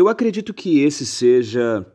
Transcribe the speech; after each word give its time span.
Eu 0.00 0.08
acredito 0.08 0.54
que 0.54 0.80
esse 0.80 1.04
seja 1.04 1.86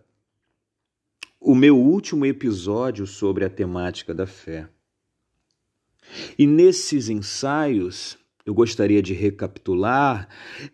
o 1.40 1.56
meu 1.56 1.76
último 1.76 2.24
episódio 2.24 3.08
sobre 3.08 3.44
a 3.44 3.50
temática 3.50 4.14
da 4.14 4.28
fé. 4.28 4.70
E 6.38 6.46
nesses 6.46 7.10
ensaios, 7.10 8.16
eu 8.46 8.54
gostaria 8.54 9.02
de 9.02 9.16
recapitular, 9.16 10.30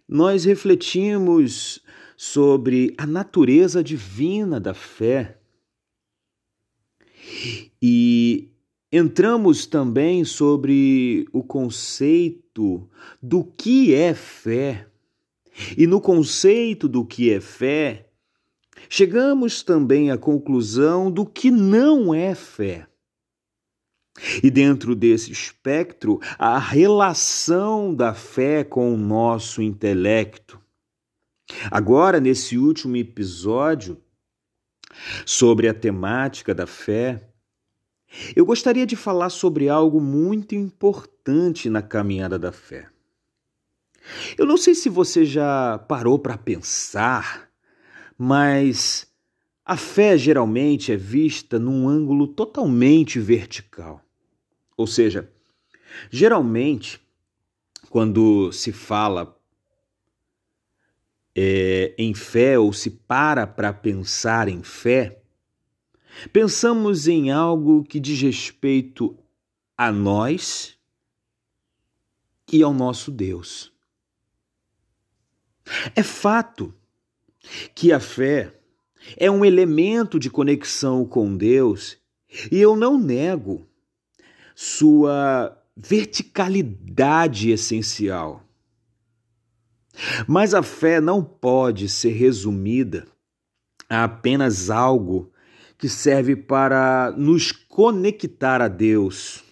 nós 0.06 0.44
refletimos 0.44 1.82
sobre 2.18 2.94
a 2.98 3.08
natureza 3.08 3.82
divina 3.82 4.60
da 4.60 4.74
fé. 4.74 5.40
E 7.82 8.52
entramos 8.92 9.66
também 9.66 10.26
sobre 10.26 11.26
o 11.32 11.42
conceito 11.42 12.90
do 13.24 13.42
que 13.42 13.96
é 13.96 14.14
fé. 14.14 14.91
E 15.78 15.86
no 15.86 16.00
conceito 16.00 16.88
do 16.88 17.06
que 17.06 17.32
é 17.32 17.40
fé, 17.40 18.10
chegamos 18.90 19.64
também 19.64 20.12
à 20.12 20.18
conclusão 20.18 21.12
do 21.12 21.26
que 21.26 21.52
não 21.52 22.14
é 22.14 22.34
fé. 22.34 22.88
E 24.44 24.52
dentro 24.52 24.96
desse 24.96 25.32
espectro, 25.32 26.20
a 26.38 26.60
relação 26.60 27.94
da 27.94 28.14
fé 28.14 28.64
com 28.64 28.94
o 28.94 28.98
nosso 28.98 29.62
intelecto. 29.62 30.60
Agora, 31.70 32.20
nesse 32.20 32.58
último 32.58 32.96
episódio 32.98 33.98
sobre 35.26 35.68
a 35.68 35.74
temática 35.74 36.54
da 36.54 36.68
fé, 36.68 37.30
eu 38.36 38.46
gostaria 38.46 38.86
de 38.86 38.96
falar 38.96 39.30
sobre 39.30 39.70
algo 39.70 40.00
muito 40.02 40.54
importante 40.56 41.70
na 41.70 41.82
caminhada 41.82 42.38
da 42.38 42.52
fé. 42.52 42.90
Eu 44.38 44.46
não 44.46 44.58
sei 44.58 44.74
se 44.76 44.90
você 44.90 45.26
já 45.26 45.78
parou 45.88 46.18
para 46.18 46.38
pensar, 46.38 47.50
mas 48.18 49.08
a 49.66 49.78
fé 49.78 50.18
geralmente 50.18 50.92
é 50.92 50.98
vista 50.98 51.60
num 51.60 51.88
ângulo 51.88 52.28
totalmente 52.28 53.20
vertical. 53.20 54.04
Ou 54.76 54.88
seja, 54.88 55.32
geralmente, 56.10 57.00
quando 57.90 58.52
se 58.52 58.72
fala 58.72 59.38
é, 61.36 61.94
em 61.98 62.14
fé 62.14 62.58
ou 62.58 62.74
se 62.74 62.90
para 62.90 63.46
para 63.48 63.72
pensar 63.72 64.48
em 64.48 64.64
fé, 64.64 65.22
pensamos 66.34 67.08
em 67.08 67.32
algo 67.32 67.84
que 67.84 68.00
diz 68.00 68.22
respeito 68.22 69.18
a 69.78 69.92
nós 69.92 70.78
e 72.52 72.62
ao 72.62 72.74
nosso 72.74 73.12
Deus. 73.12 73.71
É 75.96 76.04
fato 76.04 76.74
que 77.74 77.92
a 77.92 78.00
fé 78.00 78.54
é 79.18 79.30
um 79.30 79.44
elemento 79.44 80.20
de 80.20 80.30
conexão 80.30 81.06
com 81.06 81.36
Deus 81.36 81.98
e 82.52 82.60
eu 82.60 82.76
não 82.76 82.98
nego 82.98 83.68
sua 84.56 85.58
verticalidade 85.76 87.50
essencial. 87.50 88.44
Mas 90.28 90.54
a 90.54 90.64
fé 90.64 91.02
não 91.02 91.24
pode 91.24 91.90
ser 91.90 92.12
resumida 92.12 93.08
a 93.90 94.06
apenas 94.06 94.70
algo 94.70 95.32
que 95.78 95.90
serve 95.90 96.36
para 96.36 97.12
nos 97.18 97.52
conectar 97.52 98.62
a 98.62 98.68
Deus. 98.68 99.44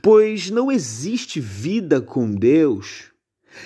Pois 0.00 0.50
não 0.50 0.70
existe 0.70 1.40
vida 1.40 2.00
com 2.00 2.34
Deus 2.34 3.11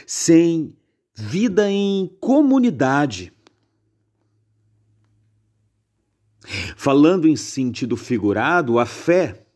sem 0.06 0.74
vida 1.14 1.70
em 1.70 2.10
comunidade. 2.20 3.32
Falando 6.76 7.26
em 7.26 7.36
sentido 7.36 7.96
figurado, 7.96 8.78
a 8.78 8.86
fé 8.86 9.46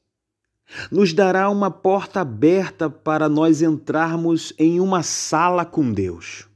nos 0.91 1.13
dará 1.13 1.49
uma 1.51 1.71
porta 1.71 2.21
aberta 2.21 2.89
para 2.89 3.29
nós 3.29 3.63
entrarmos 3.63 4.53
em 4.59 4.81
uma 4.81 5.03
sala 5.03 5.65
com 5.65 5.93
Deus. 5.93 6.49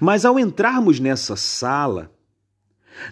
Mas 0.00 0.24
ao 0.24 0.38
entrarmos 0.38 1.00
nessa 1.00 1.36
sala, 1.36 2.12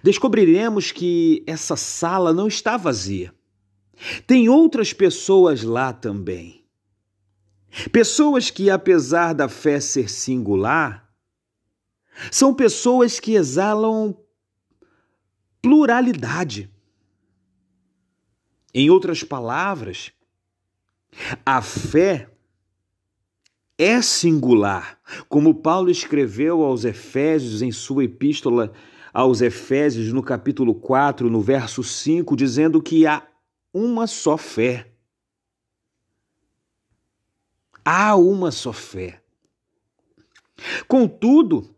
descobriremos 0.03 0.93
que 0.93 1.43
essa 1.47 1.77
sala 1.77 2.33
não 2.33 2.47
está 2.47 2.77
vazia. 2.77 3.35
Tem 4.27 4.49
outras 4.49 4.93
pessoas 4.93 5.63
lá 5.63 5.93
também. 5.93 6.62
Pessoas 7.91 8.51
que, 8.51 8.71
apesar 8.71 9.33
da 9.33 9.49
fé 9.49 9.81
ser 9.81 10.11
singular, 10.11 11.11
são 12.31 12.53
pessoas 12.53 13.19
que 13.19 13.35
exalam 13.35 14.17
pluralidade. 15.61 16.71
Em 18.75 18.91
outras 18.91 19.23
palavras, 19.23 20.13
a 21.45 21.63
fé 21.63 22.29
é 23.79 24.01
singular, 24.03 24.99
como 25.29 25.55
Paulo 25.55 25.91
escreveu 25.91 26.63
aos 26.63 26.85
Efésios 26.85 27.63
em 27.63 27.73
sua 27.73 28.05
epístola 28.05 28.73
aos 29.13 29.43
Efésios, 29.43 30.13
no 30.13 30.23
capítulo 30.23 30.75
4, 30.75 31.29
no 31.29 31.41
verso 31.41 31.83
5, 31.83 32.35
dizendo 32.35 32.83
que 32.83 33.07
há 33.07 33.27
uma 33.73 34.07
só 34.07 34.39
fé. 34.39 34.92
Há 37.85 38.15
uma 38.17 38.51
só 38.51 38.73
fé. 38.73 39.21
Contudo, 40.87 41.75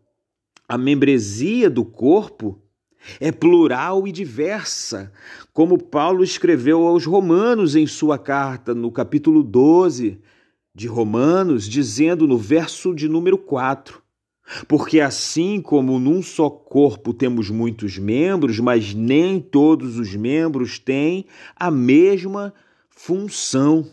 a 0.67 0.77
membresia 0.77 1.69
do 1.69 1.83
corpo 1.83 2.61
é 3.19 3.31
plural 3.31 4.07
e 4.07 4.11
diversa, 4.11 5.11
como 5.53 5.81
Paulo 5.81 6.23
escreveu 6.23 6.87
aos 6.87 7.05
Romanos 7.05 7.75
em 7.75 7.87
sua 7.87 8.17
carta, 8.17 8.73
no 8.73 8.91
capítulo 8.91 9.43
12 9.43 10.19
de 10.73 10.87
Romanos, 10.87 11.67
dizendo 11.67 12.27
no 12.27 12.37
verso 12.37 12.93
de 12.93 13.07
número 13.07 13.37
4: 13.37 14.01
Porque 14.67 14.99
assim 14.99 15.61
como 15.61 15.99
num 15.99 16.21
só 16.21 16.49
corpo 16.49 17.13
temos 17.13 17.49
muitos 17.49 17.97
membros, 17.97 18.59
mas 18.59 18.93
nem 18.93 19.39
todos 19.39 19.97
os 19.97 20.15
membros 20.15 20.77
têm 20.77 21.25
a 21.55 21.71
mesma 21.71 22.53
função. 22.89 23.89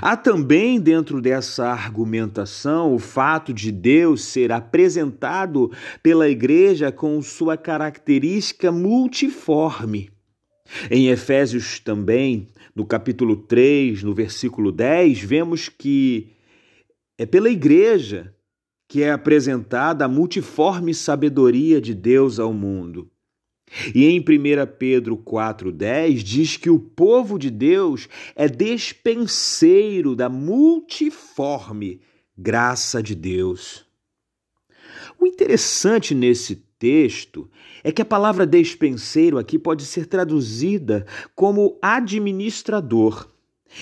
Há 0.00 0.16
também 0.16 0.80
dentro 0.80 1.20
dessa 1.20 1.66
argumentação 1.66 2.94
o 2.94 2.98
fato 2.98 3.52
de 3.52 3.70
Deus 3.70 4.24
ser 4.24 4.52
apresentado 4.52 5.70
pela 6.02 6.28
igreja 6.28 6.90
com 6.90 7.20
sua 7.22 7.56
característica 7.56 8.72
multiforme. 8.72 10.10
Em 10.90 11.08
Efésios 11.08 11.80
também, 11.80 12.48
no 12.74 12.84
capítulo 12.84 13.36
3, 13.36 14.02
no 14.02 14.14
versículo 14.14 14.70
10, 14.70 15.20
vemos 15.20 15.68
que 15.68 16.32
é 17.16 17.24
pela 17.24 17.48
igreja 17.48 18.34
que 18.86 19.02
é 19.02 19.10
apresentada 19.10 20.04
a 20.04 20.08
multiforme 20.08 20.94
sabedoria 20.94 21.80
de 21.80 21.94
Deus 21.94 22.38
ao 22.38 22.52
mundo. 22.52 23.10
E 23.94 24.06
em 24.06 24.20
1 24.20 24.22
Pedro 24.78 25.16
4,10 25.16 26.22
diz 26.22 26.56
que 26.56 26.70
o 26.70 26.78
povo 26.78 27.38
de 27.38 27.50
Deus 27.50 28.08
é 28.34 28.48
despenseiro 28.48 30.16
da 30.16 30.28
multiforme 30.28 32.00
graça 32.36 33.02
de 33.02 33.14
Deus. 33.14 33.84
O 35.18 35.26
interessante 35.26 36.14
nesse 36.14 36.56
texto 36.78 37.50
é 37.82 37.90
que 37.90 38.00
a 38.00 38.04
palavra 38.04 38.46
despenseiro 38.46 39.36
aqui 39.36 39.58
pode 39.58 39.84
ser 39.84 40.06
traduzida 40.06 41.04
como 41.34 41.76
administrador. 41.82 43.28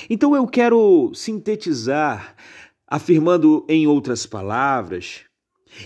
Então 0.08 0.34
eu 0.34 0.46
quero 0.46 1.12
sintetizar, 1.14 2.34
afirmando 2.86 3.64
em 3.68 3.86
outras 3.86 4.24
palavras, 4.24 5.25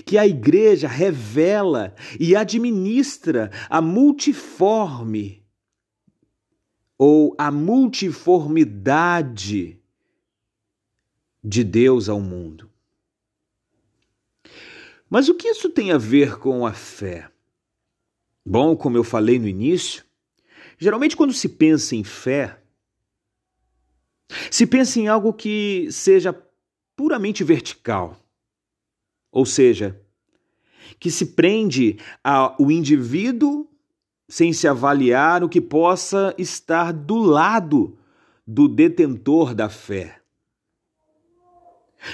que 0.05 0.19
a 0.19 0.27
igreja 0.27 0.89
revela 0.89 1.95
e 2.19 2.35
administra 2.37 3.51
a 3.69 3.81
multiforme 3.81 5.47
ou 6.99 7.35
a 7.39 7.51
multiformidade 7.51 9.81
de 11.43 11.65
Deus 11.65 12.11
ao 12.11 12.21
mundo. 12.21 12.71
Mas 15.09 15.29
o 15.29 15.35
que 15.35 15.49
isso 15.49 15.71
tem 15.71 15.93
a 15.93 15.99
ver 15.99 16.39
com 16.39 16.67
a 16.67 16.73
fé? 16.73 17.31
Bom, 18.45 18.77
como 18.77 18.97
eu 18.97 19.03
falei 19.03 19.39
no 19.39 19.49
início, 19.49 20.05
geralmente 20.79 21.17
quando 21.17 21.33
se 21.33 21.49
pensa 21.49 21.97
em 21.97 22.05
fé, 22.05 22.61
se 24.51 24.67
pensa 24.67 25.01
em 25.01 25.09
algo 25.09 25.33
que 25.33 25.89
seja 25.91 26.35
puramente 26.95 27.43
vertical 27.43 28.20
ou 29.33 29.45
seja, 29.47 30.01
que 30.99 31.11
se 31.11 31.27
prende 31.27 31.99
ao 32.23 32.57
indivíduo 32.71 33.67
sem 34.29 34.53
se 34.53 34.69
avaliar 34.69 35.43
o 35.43 35.49
que 35.49 35.61
possa 35.61 36.35
estar 36.39 36.93
do 36.93 37.17
lado 37.17 37.99
do 38.47 38.69
detentor 38.69 39.55
da 39.55 39.69
fé. 39.69 40.21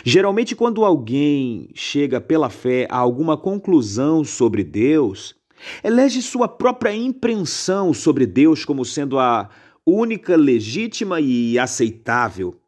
Geralmente, 0.04 0.54
quando 0.54 0.84
alguém 0.84 1.70
chega 1.74 2.20
pela 2.20 2.50
fé 2.50 2.86
a 2.90 2.98
alguma 2.98 3.36
conclusão 3.36 4.24
sobre 4.24 4.64
Deus, 4.64 5.34
elege 5.82 6.20
sua 6.22 6.48
própria 6.48 6.94
impressão 6.94 7.94
sobre 7.94 8.26
Deus 8.26 8.64
como 8.64 8.84
sendo 8.84 9.18
a 9.18 9.48
única, 9.86 10.36
legítima 10.36 11.20
e 11.20 11.58
aceitável. 11.58 12.58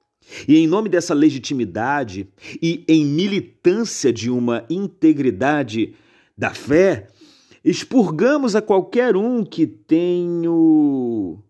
E 0.47 0.57
em 0.57 0.67
nome 0.67 0.89
dessa 0.89 1.15
legitimidade 1.15 2.29
e 2.61 2.85
em 2.87 3.05
militância 3.05 4.13
de 4.13 4.31
uma 4.31 4.65
integridade 4.69 5.95
da 6.37 6.53
fé, 6.55 7.09
expurgamos 7.65 8.55
a 8.55 8.63
qualquer 8.63 9.17
um 9.17 9.45
que 9.45 9.67
tenho 9.67 11.43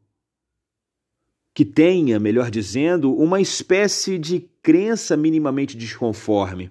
que 1.55 1.65
tenha, 1.65 2.21
melhor 2.21 2.53
dizendo, 2.53 3.13
uma 3.13 3.41
espécie 3.41 4.17
de 4.17 4.49
crença 4.63 5.17
minimamente 5.17 5.77
desconforme. 5.77 6.71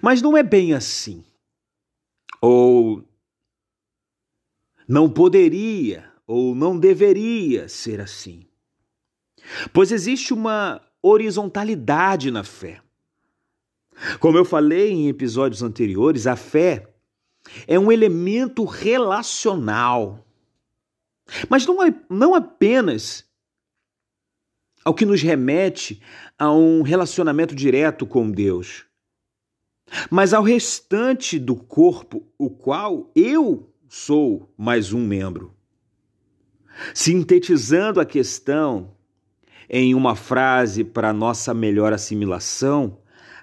Mas 0.00 0.22
não 0.22 0.36
é 0.36 0.44
bem 0.44 0.72
assim. 0.74 1.24
Ou 2.40 3.04
não 4.86 5.10
poderia, 5.10 6.08
ou 6.24 6.54
não 6.54 6.78
deveria 6.78 7.68
ser 7.68 8.00
assim. 8.00 8.47
Pois 9.72 9.92
existe 9.92 10.32
uma 10.32 10.80
horizontalidade 11.02 12.30
na 12.30 12.44
fé. 12.44 12.80
Como 14.20 14.38
eu 14.38 14.44
falei 14.44 14.90
em 14.90 15.08
episódios 15.08 15.62
anteriores, 15.62 16.26
a 16.26 16.36
fé 16.36 16.88
é 17.66 17.78
um 17.78 17.90
elemento 17.90 18.64
relacional. 18.64 20.24
Mas 21.48 21.66
não, 21.66 21.82
é, 21.82 21.94
não 22.08 22.34
apenas 22.34 23.26
ao 24.84 24.94
que 24.94 25.04
nos 25.04 25.20
remete 25.20 26.00
a 26.38 26.52
um 26.52 26.82
relacionamento 26.82 27.54
direto 27.54 28.06
com 28.06 28.30
Deus, 28.30 28.86
mas 30.10 30.32
ao 30.32 30.42
restante 30.42 31.38
do 31.38 31.56
corpo, 31.56 32.26
o 32.38 32.48
qual 32.48 33.10
eu 33.14 33.70
sou 33.88 34.52
mais 34.56 34.92
um 34.92 35.04
membro. 35.04 35.54
Sintetizando 36.94 38.00
a 38.00 38.06
questão 38.06 38.96
em 39.68 39.94
uma 39.94 40.14
frase 40.14 40.82
para 40.82 41.12
nossa 41.12 41.52
melhor 41.52 41.92
assimilação, 41.92 42.98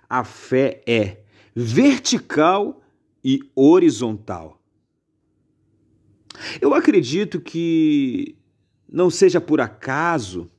a 0.09 0.23
fé 0.23 0.81
é 0.87 1.17
vertical 1.55 2.81
e 3.23 3.39
horizontal. 3.55 4.59
Eu 6.59 6.73
acredito 6.73 7.39
que 7.39 8.35
não 8.91 9.09
seja 9.09 9.39
por 9.39 9.61
acaso 9.61 10.49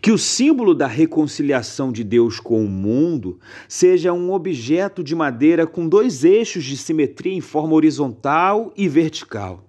que 0.00 0.10
o 0.10 0.18
símbolo 0.18 0.74
da 0.74 0.86
reconciliação 0.86 1.92
de 1.92 2.02
Deus 2.02 2.40
com 2.40 2.64
o 2.64 2.68
mundo 2.68 3.38
seja 3.68 4.12
um 4.12 4.32
objeto 4.32 5.02
de 5.02 5.14
madeira 5.14 5.66
com 5.66 5.88
dois 5.88 6.24
eixos 6.24 6.64
de 6.64 6.76
simetria 6.76 7.32
em 7.32 7.40
forma 7.40 7.74
horizontal 7.74 8.72
e 8.76 8.88
vertical. 8.88 9.64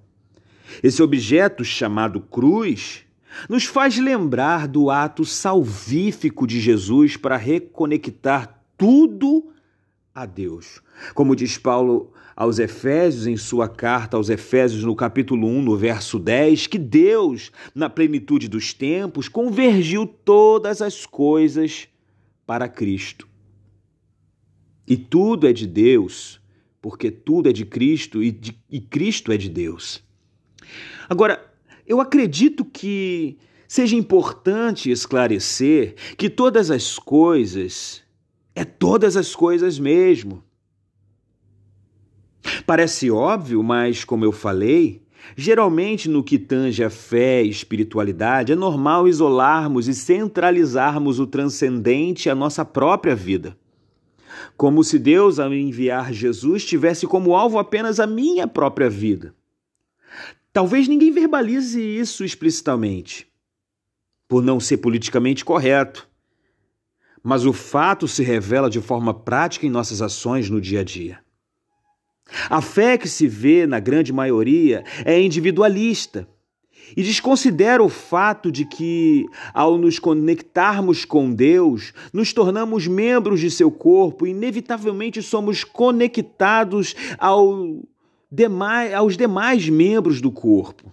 Esse 0.81 1.01
objeto, 1.01 1.63
chamado 1.63 2.19
cruz, 2.19 3.05
nos 3.49 3.65
faz 3.65 3.97
lembrar 3.97 4.67
do 4.67 4.89
ato 4.89 5.25
salvífico 5.25 6.47
de 6.47 6.59
Jesus 6.59 7.17
para 7.17 7.37
reconectar 7.37 8.63
tudo 8.77 9.51
a 10.13 10.25
Deus. 10.25 10.81
Como 11.13 11.35
diz 11.35 11.57
Paulo 11.57 12.11
aos 12.35 12.59
Efésios, 12.59 13.25
em 13.27 13.35
sua 13.35 13.67
carta 13.67 14.17
aos 14.17 14.29
Efésios, 14.29 14.83
no 14.83 14.95
capítulo 14.95 15.47
1, 15.47 15.61
no 15.61 15.75
verso 15.75 16.19
10, 16.19 16.67
que 16.67 16.77
Deus, 16.77 17.51
na 17.73 17.89
plenitude 17.89 18.47
dos 18.47 18.73
tempos, 18.73 19.27
convergiu 19.27 20.05
todas 20.05 20.81
as 20.81 21.05
coisas 21.05 21.87
para 22.45 22.69
Cristo. 22.69 23.27
E 24.87 24.95
tudo 24.95 25.47
é 25.47 25.53
de 25.53 25.67
Deus, 25.67 26.39
porque 26.81 27.11
tudo 27.11 27.49
é 27.49 27.53
de 27.53 27.65
Cristo 27.65 28.23
e, 28.23 28.31
de, 28.31 28.57
e 28.69 28.79
Cristo 28.79 29.31
é 29.31 29.37
de 29.37 29.49
Deus. 29.49 30.01
Agora, 31.09 31.43
eu 31.87 32.01
acredito 32.01 32.65
que 32.65 33.37
seja 33.67 33.95
importante 33.95 34.91
esclarecer 34.91 35.95
que 36.17 36.29
todas 36.29 36.69
as 36.69 36.99
coisas 36.99 38.03
é 38.53 38.65
todas 38.65 39.15
as 39.15 39.33
coisas 39.35 39.79
mesmo. 39.79 40.43
Parece 42.65 43.09
óbvio, 43.09 43.61
mas 43.63 44.03
como 44.03 44.25
eu 44.25 44.31
falei, 44.31 45.03
geralmente 45.35 46.09
no 46.09 46.23
que 46.23 46.39
tange 46.39 46.83
a 46.83 46.89
fé 46.89 47.43
e 47.43 47.49
espiritualidade, 47.49 48.51
é 48.51 48.55
normal 48.55 49.07
isolarmos 49.07 49.87
e 49.87 49.93
centralizarmos 49.93 51.19
o 51.19 51.27
transcendente 51.27 52.29
à 52.29 52.35
nossa 52.35 52.65
própria 52.65 53.15
vida. 53.15 53.57
Como 54.55 54.83
se 54.83 54.97
Deus, 54.97 55.39
ao 55.39 55.53
enviar 55.53 56.11
Jesus, 56.11 56.65
tivesse 56.65 57.05
como 57.05 57.35
alvo 57.35 57.59
apenas 57.59 57.99
a 57.99 58.07
minha 58.07 58.47
própria 58.47 58.89
vida. 58.89 59.35
Talvez 60.57 60.87
ninguém 60.87 61.11
verbalize 61.11 61.79
isso 61.79 62.25
explicitamente, 62.25 63.27
por 64.27 64.41
não 64.41 64.59
ser 64.59 64.77
politicamente 64.77 65.45
correto. 65.45 66.09
Mas 67.21 67.45
o 67.45 67.53
fato 67.53 68.07
se 68.07 68.23
revela 68.23 68.67
de 68.67 68.81
forma 68.81 69.13
prática 69.13 69.67
em 69.67 69.69
nossas 69.69 70.01
ações 70.01 70.49
no 70.49 70.59
dia 70.59 70.79
a 70.79 70.83
dia. 70.83 71.19
A 72.49 72.59
fé 72.59 72.97
que 72.97 73.07
se 73.07 73.27
vê 73.27 73.67
na 73.67 73.79
grande 73.79 74.11
maioria 74.11 74.83
é 75.05 75.21
individualista 75.21 76.27
e 76.95 77.03
desconsidera 77.03 77.83
o 77.83 77.87
fato 77.87 78.51
de 78.51 78.65
que, 78.65 79.27
ao 79.53 79.77
nos 79.77 79.99
conectarmos 79.99 81.05
com 81.05 81.31
Deus, 81.31 81.93
nos 82.11 82.33
tornamos 82.33 82.87
membros 82.87 83.39
de 83.39 83.51
seu 83.51 83.69
corpo 83.69 84.25
e, 84.25 84.31
inevitavelmente, 84.31 85.21
somos 85.21 85.63
conectados 85.63 86.95
ao 87.19 87.79
demais, 88.31 88.93
aos 88.93 89.17
demais 89.17 89.67
membros 89.69 90.21
do 90.21 90.31
corpo. 90.31 90.91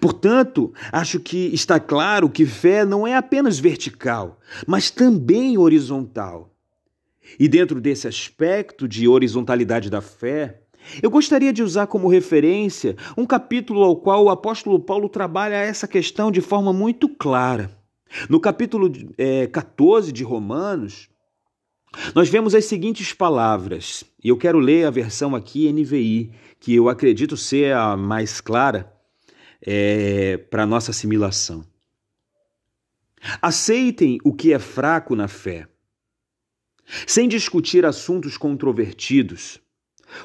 Portanto, 0.00 0.72
acho 0.90 1.20
que 1.20 1.54
está 1.54 1.78
claro 1.78 2.28
que 2.28 2.44
fé 2.44 2.84
não 2.84 3.06
é 3.06 3.14
apenas 3.14 3.58
vertical, 3.58 4.40
mas 4.66 4.90
também 4.90 5.56
horizontal. 5.56 6.50
E 7.38 7.48
dentro 7.48 7.80
desse 7.80 8.08
aspecto 8.08 8.88
de 8.88 9.06
horizontalidade 9.06 9.88
da 9.88 10.00
fé, 10.00 10.62
eu 11.02 11.10
gostaria 11.10 11.52
de 11.52 11.62
usar 11.62 11.86
como 11.86 12.08
referência 12.08 12.96
um 13.16 13.24
capítulo 13.24 13.84
ao 13.84 13.96
qual 13.96 14.24
o 14.24 14.30
apóstolo 14.30 14.80
Paulo 14.80 15.08
trabalha 15.08 15.54
essa 15.54 15.86
questão 15.86 16.30
de 16.32 16.40
forma 16.40 16.72
muito 16.72 17.08
clara. 17.08 17.70
No 18.28 18.40
capítulo 18.40 18.90
é, 19.16 19.46
14 19.46 20.10
de 20.10 20.24
Romanos, 20.24 21.09
nós 22.14 22.28
vemos 22.28 22.54
as 22.54 22.64
seguintes 22.64 23.12
palavras, 23.12 24.04
e 24.22 24.28
eu 24.28 24.36
quero 24.36 24.58
ler 24.58 24.86
a 24.86 24.90
versão 24.90 25.34
aqui 25.34 25.72
NVI, 25.72 26.32
que 26.58 26.74
eu 26.74 26.88
acredito 26.88 27.36
ser 27.36 27.74
a 27.74 27.96
mais 27.96 28.40
clara 28.40 28.92
é, 29.60 30.36
para 30.36 30.66
nossa 30.66 30.90
assimilação. 30.90 31.64
Aceitem 33.42 34.18
o 34.24 34.32
que 34.32 34.52
é 34.52 34.58
fraco 34.58 35.14
na 35.14 35.28
fé 35.28 35.68
sem 37.06 37.28
discutir 37.28 37.84
assuntos 37.84 38.36
controvertidos. 38.36 39.60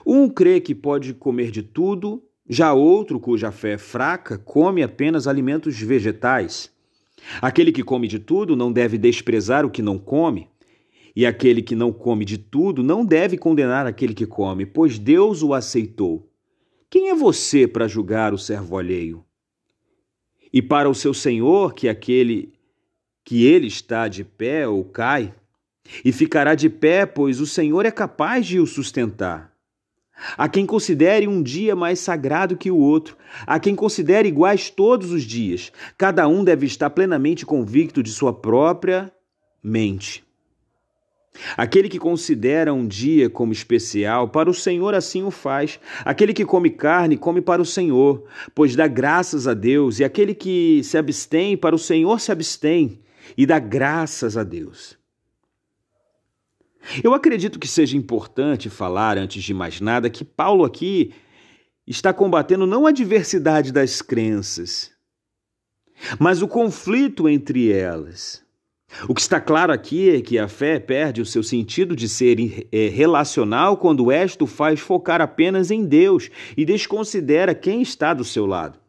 Um 0.05 0.27
crê 0.27 0.59
que 0.59 0.73
pode 0.73 1.13
comer 1.13 1.51
de 1.51 1.61
tudo, 1.61 2.23
já 2.47 2.73
outro, 2.73 3.19
cuja 3.19 3.51
fé 3.51 3.73
é 3.73 3.77
fraca, 3.77 4.37
come 4.37 4.81
apenas 4.83 5.27
alimentos 5.27 5.79
vegetais. 5.79 6.71
Aquele 7.41 7.71
que 7.71 7.83
come 7.83 8.07
de 8.07 8.19
tudo 8.19 8.55
não 8.55 8.71
deve 8.71 8.97
desprezar 8.97 9.65
o 9.65 9.69
que 9.69 9.81
não 9.81 9.97
come, 9.97 10.47
e 11.15 11.25
aquele 11.25 11.61
que 11.61 11.75
não 11.75 11.93
come 11.93 12.25
de 12.25 12.37
tudo 12.37 12.83
não 12.83 13.05
deve 13.05 13.37
condenar 13.37 13.87
aquele 13.87 14.13
que 14.13 14.25
come, 14.25 14.65
pois 14.65 14.99
Deus 14.99 15.41
o 15.41 15.53
aceitou. 15.53 16.29
Quem 16.89 17.09
é 17.09 17.15
você 17.15 17.67
para 17.67 17.87
julgar 17.87 18.33
o 18.33 18.37
servo 18.37 18.77
alheio? 18.77 19.23
E 20.51 20.61
para 20.61 20.89
o 20.89 20.95
seu 20.95 21.13
senhor, 21.13 21.73
que 21.73 21.87
aquele 21.87 22.53
que 23.23 23.45
ele 23.45 23.67
está 23.67 24.07
de 24.07 24.23
pé 24.23 24.67
ou 24.67 24.83
cai, 24.83 25.33
e 26.03 26.11
ficará 26.11 26.55
de 26.55 26.69
pé, 26.69 27.05
pois 27.05 27.39
o 27.39 27.45
Senhor 27.45 27.85
é 27.85 27.91
capaz 27.91 28.45
de 28.45 28.59
o 28.59 28.67
sustentar. 28.67 29.53
A 30.37 30.47
quem 30.47 30.65
considere 30.65 31.27
um 31.27 31.43
dia 31.43 31.75
mais 31.75 31.99
sagrado 31.99 32.55
que 32.55 32.71
o 32.71 32.77
outro, 32.77 33.17
a 33.45 33.59
quem 33.59 33.75
considere 33.75 34.29
iguais 34.29 34.69
todos 34.69 35.11
os 35.11 35.23
dias, 35.23 35.71
cada 35.97 36.27
um 36.27 36.43
deve 36.43 36.65
estar 36.65 36.89
plenamente 36.89 37.45
convicto 37.45 38.01
de 38.01 38.11
sua 38.11 38.33
própria 38.33 39.11
mente. 39.61 40.24
Aquele 41.57 41.89
que 41.89 41.99
considera 41.99 42.73
um 42.73 42.87
dia 42.87 43.29
como 43.29 43.51
especial, 43.51 44.29
para 44.29 44.49
o 44.49 44.53
Senhor 44.53 44.93
assim 44.93 45.23
o 45.23 45.31
faz. 45.31 45.79
Aquele 46.03 46.33
que 46.33 46.45
come 46.45 46.69
carne, 46.69 47.17
come 47.17 47.41
para 47.41 47.61
o 47.61 47.65
Senhor, 47.65 48.23
pois 48.53 48.75
dá 48.75 48.87
graças 48.87 49.47
a 49.47 49.53
Deus. 49.53 49.99
E 49.99 50.03
aquele 50.03 50.33
que 50.33 50.81
se 50.83 50.97
abstém, 50.97 51.57
para 51.57 51.75
o 51.75 51.79
Senhor 51.79 52.19
se 52.19 52.31
abstém 52.31 52.99
e 53.37 53.45
dá 53.45 53.59
graças 53.59 54.37
a 54.37 54.43
Deus. 54.43 54.97
Eu 57.03 57.13
acredito 57.13 57.59
que 57.59 57.67
seja 57.67 57.97
importante 57.97 58.69
falar, 58.69 59.17
antes 59.17 59.43
de 59.43 59.53
mais 59.53 59.81
nada, 59.81 60.09
que 60.09 60.23
Paulo 60.23 60.63
aqui 60.63 61.13
está 61.87 62.13
combatendo 62.13 62.67
não 62.67 62.85
a 62.85 62.91
diversidade 62.91 63.71
das 63.71 64.01
crenças, 64.01 64.91
mas 66.19 66.41
o 66.41 66.47
conflito 66.47 67.27
entre 67.27 67.71
elas. 67.71 68.44
O 69.07 69.13
que 69.13 69.21
está 69.21 69.39
claro 69.39 69.73
aqui 69.73 70.09
é 70.09 70.21
que 70.21 70.39
a 70.39 70.47
fé 70.47 70.79
perde 70.79 71.21
o 71.21 71.25
seu 71.25 71.43
sentido 71.43 71.95
de 71.95 72.07
ser 72.07 72.67
é, 72.71 72.87
relacional 72.87 73.77
quando 73.77 74.11
esta 74.11 74.43
o 74.43 74.47
faz 74.47 74.79
focar 74.79 75.21
apenas 75.21 75.69
em 75.69 75.85
Deus 75.85 76.29
e 76.55 76.65
desconsidera 76.65 77.53
quem 77.53 77.81
está 77.81 78.13
do 78.13 78.23
seu 78.23 78.45
lado. 78.45 78.79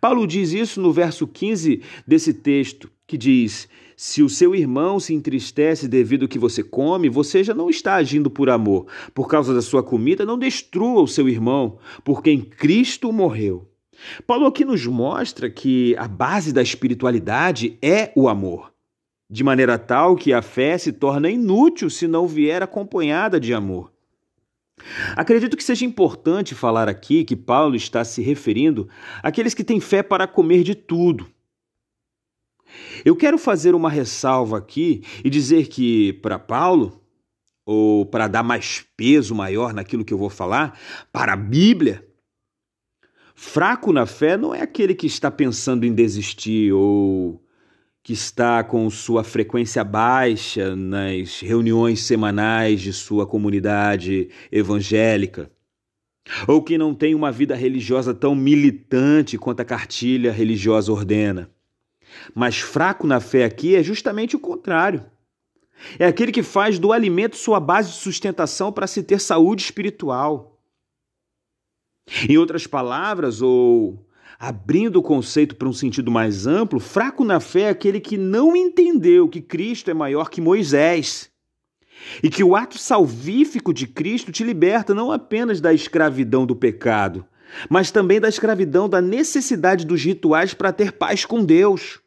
Paulo 0.00 0.26
diz 0.26 0.52
isso 0.52 0.80
no 0.80 0.92
verso 0.92 1.26
15 1.26 1.82
desse 2.06 2.32
texto, 2.32 2.90
que 3.06 3.18
diz: 3.18 3.68
Se 3.94 4.22
o 4.22 4.28
seu 4.28 4.54
irmão 4.54 4.98
se 4.98 5.12
entristece 5.12 5.86
devido 5.86 6.22
ao 6.22 6.28
que 6.28 6.38
você 6.38 6.62
come, 6.62 7.10
você 7.10 7.44
já 7.44 7.52
não 7.52 7.68
está 7.68 7.96
agindo 7.96 8.30
por 8.30 8.48
amor. 8.48 8.86
Por 9.12 9.28
causa 9.28 9.52
da 9.52 9.60
sua 9.60 9.82
comida, 9.82 10.24
não 10.24 10.38
destrua 10.38 11.02
o 11.02 11.08
seu 11.08 11.28
irmão, 11.28 11.78
por 12.04 12.22
quem 12.22 12.40
Cristo 12.40 13.12
morreu. 13.12 13.68
Paulo 14.26 14.46
aqui 14.46 14.64
nos 14.64 14.86
mostra 14.86 15.50
que 15.50 15.94
a 15.98 16.06
base 16.06 16.52
da 16.52 16.62
espiritualidade 16.62 17.76
é 17.82 18.12
o 18.14 18.28
amor 18.28 18.75
de 19.28 19.42
maneira 19.42 19.78
tal 19.78 20.16
que 20.16 20.32
a 20.32 20.40
fé 20.40 20.78
se 20.78 20.92
torna 20.92 21.28
inútil 21.28 21.90
se 21.90 22.06
não 22.06 22.26
vier 22.26 22.62
acompanhada 22.62 23.40
de 23.40 23.52
amor. 23.52 23.92
Acredito 25.16 25.56
que 25.56 25.64
seja 25.64 25.84
importante 25.84 26.54
falar 26.54 26.88
aqui 26.88 27.24
que 27.24 27.34
Paulo 27.34 27.74
está 27.74 28.04
se 28.04 28.22
referindo 28.22 28.88
àqueles 29.22 29.54
que 29.54 29.64
têm 29.64 29.80
fé 29.80 30.02
para 30.02 30.26
comer 30.26 30.62
de 30.62 30.74
tudo. 30.74 31.26
Eu 33.04 33.16
quero 33.16 33.38
fazer 33.38 33.74
uma 33.74 33.88
ressalva 33.88 34.58
aqui 34.58 35.02
e 35.24 35.30
dizer 35.30 35.68
que, 35.68 36.12
para 36.14 36.38
Paulo, 36.38 37.00
ou 37.64 38.04
para 38.04 38.28
dar 38.28 38.42
mais 38.42 38.84
peso 38.96 39.34
maior 39.34 39.72
naquilo 39.72 40.04
que 40.04 40.12
eu 40.12 40.18
vou 40.18 40.30
falar, 40.30 40.78
para 41.12 41.32
a 41.32 41.36
Bíblia, 41.36 42.06
fraco 43.34 43.92
na 43.92 44.04
fé 44.04 44.36
não 44.36 44.54
é 44.54 44.62
aquele 44.62 44.94
que 44.94 45.06
está 45.06 45.30
pensando 45.30 45.84
em 45.84 45.94
desistir 45.94 46.72
ou 46.72 47.42
que 48.06 48.12
está 48.12 48.62
com 48.62 48.88
sua 48.88 49.24
frequência 49.24 49.82
baixa 49.82 50.76
nas 50.76 51.40
reuniões 51.40 52.04
semanais 52.04 52.80
de 52.80 52.92
sua 52.92 53.26
comunidade 53.26 54.28
evangélica, 54.52 55.50
ou 56.46 56.62
que 56.62 56.78
não 56.78 56.94
tem 56.94 57.16
uma 57.16 57.32
vida 57.32 57.56
religiosa 57.56 58.14
tão 58.14 58.32
militante 58.32 59.36
quanto 59.36 59.58
a 59.58 59.64
cartilha 59.64 60.30
religiosa 60.30 60.92
ordena. 60.92 61.50
Mas 62.32 62.60
fraco 62.60 63.08
na 63.08 63.18
fé 63.18 63.44
aqui 63.44 63.74
é 63.74 63.82
justamente 63.82 64.36
o 64.36 64.38
contrário. 64.38 65.04
É 65.98 66.06
aquele 66.06 66.30
que 66.30 66.44
faz 66.44 66.78
do 66.78 66.92
alimento 66.92 67.36
sua 67.36 67.58
base 67.58 67.90
de 67.90 67.96
sustentação 67.96 68.70
para 68.70 68.86
se 68.86 69.02
ter 69.02 69.18
saúde 69.18 69.62
espiritual. 69.62 70.62
Em 72.28 72.38
outras 72.38 72.68
palavras, 72.68 73.42
ou 73.42 74.05
Abrindo 74.38 74.96
o 74.96 75.02
conceito 75.02 75.56
para 75.56 75.68
um 75.68 75.72
sentido 75.72 76.10
mais 76.10 76.46
amplo, 76.46 76.78
fraco 76.78 77.24
na 77.24 77.40
fé 77.40 77.62
é 77.62 77.68
aquele 77.70 78.00
que 78.00 78.18
não 78.18 78.54
entendeu 78.54 79.28
que 79.28 79.40
Cristo 79.40 79.90
é 79.90 79.94
maior 79.94 80.28
que 80.28 80.42
Moisés. 80.42 81.30
E 82.22 82.28
que 82.28 82.44
o 82.44 82.54
ato 82.54 82.78
salvífico 82.78 83.72
de 83.72 83.86
Cristo 83.86 84.30
te 84.30 84.44
liberta 84.44 84.94
não 84.94 85.10
apenas 85.10 85.60
da 85.60 85.72
escravidão 85.72 86.44
do 86.44 86.54
pecado, 86.54 87.24
mas 87.70 87.90
também 87.90 88.20
da 88.20 88.28
escravidão 88.28 88.88
da 88.88 89.00
necessidade 89.00 89.86
dos 89.86 90.04
rituais 90.04 90.52
para 90.52 90.72
ter 90.72 90.92
paz 90.92 91.24
com 91.24 91.42
Deus. 91.42 92.00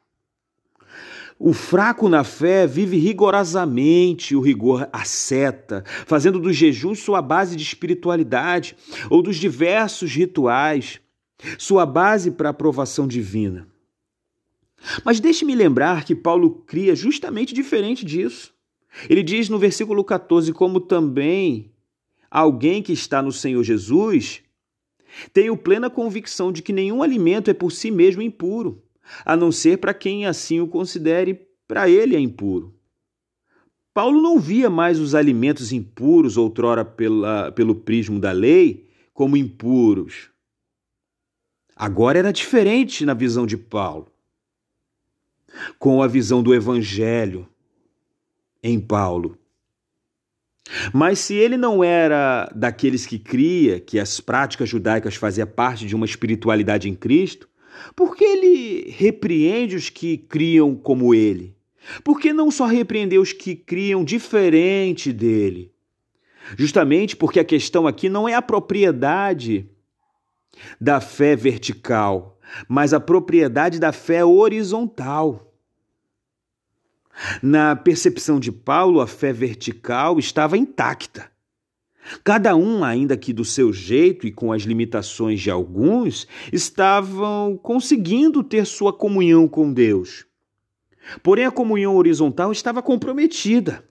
O 1.40 1.52
fraco 1.52 2.08
na 2.08 2.24
fé 2.24 2.68
vive 2.68 2.98
rigorosamente 2.98 4.36
o 4.36 4.42
rigor 4.42 4.88
asceta, 4.94 5.84
fazendo 6.06 6.38
do 6.38 6.54
jejum 6.54 6.94
sua 6.94 7.22
base 7.22 7.56
de 7.56 7.64
espiritualidade 7.64 8.76
ou 9.10 9.24
dos 9.24 9.38
diversos 9.38 10.14
rituais 10.14 11.00
sua 11.58 11.86
base 11.86 12.32
para 12.32 12.50
a 12.50 12.52
aprovação 12.52 13.08
divina. 13.08 13.68
Mas 15.04 15.20
deixe-me 15.20 15.56
lembrar 15.56 16.06
que 16.06 16.16
Paulo 16.16 16.64
cria 16.66 16.96
justamente 16.96 17.54
diferente 17.54 18.06
disso. 18.06 18.54
Ele 19.10 19.22
diz 19.22 19.50
no 19.50 19.60
versículo 19.60 20.04
14: 20.04 20.54
como 20.54 20.80
também 20.80 21.72
alguém 22.30 22.82
que 22.82 22.94
está 22.94 23.22
no 23.22 23.32
Senhor 23.32 23.64
Jesus 23.64 24.42
tenho 25.34 25.58
plena 25.58 25.90
convicção 25.90 26.52
de 26.52 26.62
que 26.62 26.72
nenhum 26.72 27.02
alimento 27.02 27.50
é 27.50 27.54
por 27.54 27.72
si 27.72 27.90
mesmo 27.90 28.22
impuro, 28.22 28.84
a 29.26 29.36
não 29.36 29.52
ser 29.52 29.78
para 29.78 29.94
quem 29.94 30.26
assim 30.26 30.60
o 30.60 30.68
considere 30.68 31.48
para 31.68 31.90
ele 31.90 32.16
é 32.16 32.20
impuro. 32.20 32.74
Paulo 33.94 34.22
não 34.22 34.40
via 34.40 34.70
mais 34.70 35.00
os 35.00 35.16
alimentos 35.16 35.74
impuros, 35.74 36.38
outrora 36.38 36.86
pela, 36.86 37.52
pelo 37.52 37.76
prismo 37.76 38.20
da 38.20 38.32
lei, 38.32 38.88
como 39.14 39.36
impuros. 39.36 40.30
Agora 41.80 42.20
era 42.20 42.34
diferente 42.34 43.06
na 43.06 43.14
visão 43.14 43.46
de 43.46 43.56
Paulo. 43.56 44.12
Com 45.80 46.04
a 46.04 46.08
visão 46.08 46.44
do 46.44 46.54
Evangelho 46.54 47.48
em 48.62 48.78
Paulo. 48.78 49.38
Mas 50.94 51.20
se 51.20 51.36
ele 51.36 51.56
não 51.56 51.82
era 51.82 52.52
daqueles 52.54 53.06
que 53.06 53.18
cria 53.18 53.80
que 53.80 53.98
as 53.98 54.20
práticas 54.20 54.68
judaicas 54.68 55.16
faziam 55.16 55.48
parte 55.48 55.86
de 55.86 55.96
uma 55.96 56.06
espiritualidade 56.06 56.90
em 56.90 56.94
Cristo, 56.94 57.48
por 57.96 58.14
que 58.14 58.26
ele 58.26 58.92
repreende 58.92 59.78
os 59.78 59.90
que 59.90 60.18
criam 60.18 60.76
como 60.76 61.16
ele? 61.16 61.56
Por 62.04 62.20
que 62.20 62.34
não 62.34 62.52
só 62.52 62.66
repreender 62.66 63.22
os 63.22 63.32
que 63.32 63.56
criam 63.56 64.04
diferente 64.04 65.14
dele? 65.14 65.72
Justamente 66.58 67.16
porque 67.16 67.40
a 67.40 67.46
questão 67.46 67.88
aqui 67.88 68.10
não 68.10 68.28
é 68.28 68.34
a 68.34 68.42
propriedade 68.42 69.66
da 70.80 71.00
fé 71.00 71.36
vertical, 71.36 72.40
mas 72.68 72.94
a 72.94 73.00
propriedade 73.00 73.80
da 73.80 73.92
fé 73.92 74.24
horizontal. 74.24 75.54
Na 77.42 77.76
percepção 77.76 78.40
de 78.40 78.52
Paulo, 78.52 79.02
a 79.02 79.08
fé 79.08 79.34
vertical 79.34 80.20
estava 80.20 80.58
intacta. 80.58 81.30
Cada 82.24 82.56
um, 82.56 82.84
ainda 82.84 83.18
que 83.18 83.34
do 83.34 83.46
seu 83.46 83.72
jeito 83.72 84.26
e 84.26 84.32
com 84.32 84.52
as 84.52 84.64
limitações 84.64 85.42
de 85.42 85.52
alguns, 85.52 86.28
estavam 86.52 87.58
conseguindo 87.62 88.44
ter 88.44 88.66
sua 88.66 88.92
comunhão 88.92 89.48
com 89.48 89.72
Deus. 89.72 90.26
Porém, 91.22 91.46
a 91.46 91.52
comunhão 91.52 91.96
horizontal 91.96 92.52
estava 92.52 92.82
comprometida. 92.82 93.89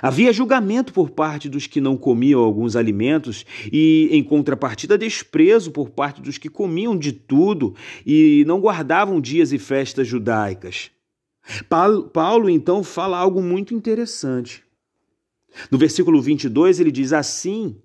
Havia 0.00 0.32
julgamento 0.32 0.92
por 0.92 1.10
parte 1.10 1.48
dos 1.48 1.66
que 1.66 1.80
não 1.80 1.96
comiam 1.96 2.40
alguns 2.40 2.76
alimentos 2.76 3.44
e, 3.72 4.08
em 4.12 4.22
contrapartida, 4.22 4.96
desprezo 4.96 5.70
por 5.70 5.90
parte 5.90 6.22
dos 6.22 6.38
que 6.38 6.48
comiam 6.48 6.96
de 6.96 7.12
tudo 7.12 7.74
e 8.06 8.44
não 8.46 8.60
guardavam 8.60 9.20
dias 9.20 9.52
e 9.52 9.58
festas 9.58 10.06
judaicas. 10.06 10.90
Paulo, 11.68 12.04
Paulo 12.04 12.48
então 12.48 12.84
fala 12.84 13.18
algo 13.18 13.42
muito 13.42 13.74
interessante. 13.74 14.62
No 15.70 15.76
versículo 15.76 16.22
22 16.22 16.78
ele 16.78 16.92
diz 16.92 17.12
assim: 17.12 17.76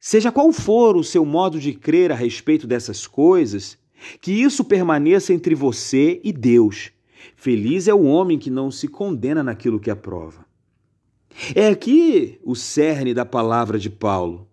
Seja 0.00 0.32
qual 0.32 0.52
for 0.52 0.96
o 0.96 1.04
seu 1.04 1.24
modo 1.24 1.60
de 1.60 1.72
crer 1.72 2.10
a 2.10 2.16
respeito 2.16 2.66
dessas 2.66 3.06
coisas, 3.06 3.78
que 4.20 4.32
isso 4.32 4.64
permaneça 4.64 5.32
entre 5.32 5.54
você 5.54 6.20
e 6.24 6.32
Deus. 6.32 6.90
Feliz 7.36 7.86
é 7.86 7.94
o 7.94 8.02
homem 8.02 8.38
que 8.38 8.50
não 8.50 8.70
se 8.70 8.88
condena 8.88 9.42
naquilo 9.42 9.78
que 9.78 9.90
aprova. 9.90 10.44
É 11.54 11.68
aqui 11.68 12.38
o 12.42 12.54
cerne 12.54 13.14
da 13.14 13.24
palavra 13.24 13.78
de 13.78 13.90
Paulo. 13.90 14.48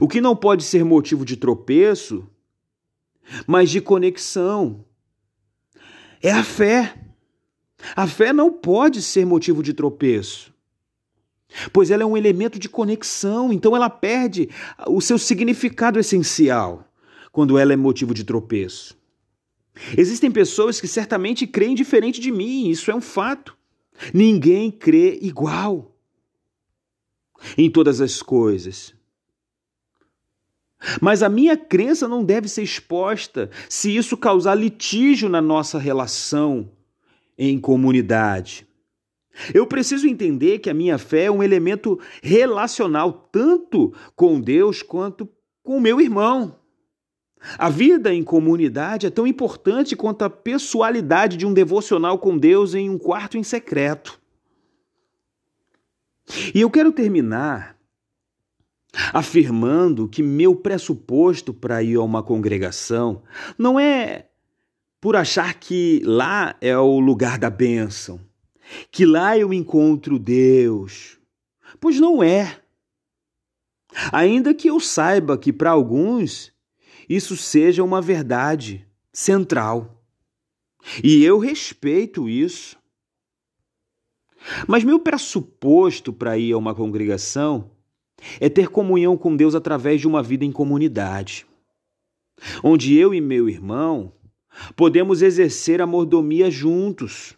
O 0.00 0.08
que 0.08 0.20
não 0.20 0.36
pode 0.36 0.62
ser 0.62 0.84
motivo 0.84 1.24
de 1.24 1.36
tropeço, 1.36 2.26
mas 3.46 3.70
de 3.70 3.80
conexão. 3.80 4.84
É 6.22 6.30
a 6.30 6.44
fé. 6.44 6.94
A 7.96 8.06
fé 8.06 8.32
não 8.32 8.52
pode 8.52 9.00
ser 9.00 9.24
motivo 9.24 9.62
de 9.62 9.72
tropeço, 9.72 10.52
pois 11.72 11.90
ela 11.90 12.02
é 12.02 12.06
um 12.06 12.16
elemento 12.16 12.58
de 12.58 12.68
conexão, 12.68 13.50
então 13.50 13.74
ela 13.74 13.88
perde 13.88 14.50
o 14.86 15.00
seu 15.00 15.18
significado 15.18 15.98
essencial 15.98 16.86
quando 17.32 17.56
ela 17.56 17.72
é 17.72 17.76
motivo 17.76 18.12
de 18.12 18.22
tropeço. 18.22 18.98
Existem 19.96 20.30
pessoas 20.30 20.78
que 20.78 20.86
certamente 20.86 21.46
creem 21.46 21.74
diferente 21.74 22.20
de 22.20 22.30
mim, 22.30 22.68
isso 22.68 22.90
é 22.90 22.94
um 22.94 23.00
fato. 23.00 23.56
Ninguém 24.12 24.70
crê 24.70 25.18
igual 25.22 25.89
em 27.56 27.70
todas 27.70 28.00
as 28.00 28.22
coisas. 28.22 28.94
Mas 31.00 31.22
a 31.22 31.28
minha 31.28 31.56
crença 31.56 32.08
não 32.08 32.24
deve 32.24 32.48
ser 32.48 32.62
exposta 32.62 33.50
se 33.68 33.94
isso 33.94 34.16
causar 34.16 34.54
litígio 34.54 35.28
na 35.28 35.40
nossa 35.40 35.78
relação 35.78 36.70
em 37.36 37.58
comunidade. 37.58 38.66
Eu 39.54 39.66
preciso 39.66 40.06
entender 40.06 40.58
que 40.58 40.70
a 40.70 40.74
minha 40.74 40.98
fé 40.98 41.24
é 41.24 41.30
um 41.30 41.42
elemento 41.42 41.98
relacional 42.22 43.28
tanto 43.30 43.94
com 44.16 44.40
Deus 44.40 44.82
quanto 44.82 45.28
com 45.62 45.76
o 45.76 45.80
meu 45.80 46.00
irmão. 46.00 46.56
A 47.56 47.70
vida 47.70 48.12
em 48.12 48.22
comunidade 48.22 49.06
é 49.06 49.10
tão 49.10 49.26
importante 49.26 49.96
quanto 49.96 50.24
a 50.24 50.30
pessoalidade 50.30 51.36
de 51.36 51.46
um 51.46 51.54
devocional 51.54 52.18
com 52.18 52.36
Deus 52.36 52.74
em 52.74 52.90
um 52.90 52.98
quarto 52.98 53.38
em 53.38 53.42
secreto. 53.42 54.19
E 56.54 56.60
eu 56.60 56.70
quero 56.70 56.92
terminar 56.92 57.76
afirmando 59.12 60.08
que 60.08 60.22
meu 60.22 60.54
pressuposto 60.54 61.54
para 61.54 61.82
ir 61.82 61.96
a 61.96 62.02
uma 62.02 62.22
congregação 62.22 63.22
não 63.56 63.78
é 63.78 64.26
por 65.00 65.16
achar 65.16 65.54
que 65.54 66.02
lá 66.04 66.56
é 66.60 66.76
o 66.76 67.00
lugar 67.00 67.38
da 67.38 67.48
bênção, 67.48 68.20
que 68.90 69.06
lá 69.06 69.38
eu 69.38 69.52
encontro 69.52 70.18
Deus. 70.18 71.18
Pois 71.80 71.98
não 71.98 72.22
é. 72.22 72.60
Ainda 74.12 74.52
que 74.54 74.68
eu 74.68 74.78
saiba 74.78 75.38
que 75.38 75.52
para 75.52 75.70
alguns 75.70 76.52
isso 77.08 77.36
seja 77.36 77.82
uma 77.82 78.00
verdade 78.00 78.86
central. 79.12 80.04
E 81.02 81.24
eu 81.24 81.38
respeito 81.38 82.28
isso. 82.28 82.79
Mas 84.66 84.84
meu 84.84 84.98
pressuposto 84.98 86.12
para 86.12 86.38
ir 86.38 86.52
a 86.52 86.58
uma 86.58 86.74
congregação 86.74 87.70
é 88.38 88.48
ter 88.48 88.68
comunhão 88.68 89.16
com 89.16 89.36
Deus 89.36 89.54
através 89.54 90.00
de 90.00 90.06
uma 90.06 90.22
vida 90.22 90.44
em 90.44 90.52
comunidade, 90.52 91.46
onde 92.62 92.96
eu 92.96 93.14
e 93.14 93.20
meu 93.20 93.48
irmão 93.48 94.12
podemos 94.76 95.22
exercer 95.22 95.80
a 95.80 95.86
mordomia 95.86 96.50
juntos, 96.50 97.36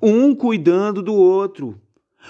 um 0.00 0.34
cuidando 0.34 1.02
do 1.02 1.14
outro, 1.14 1.80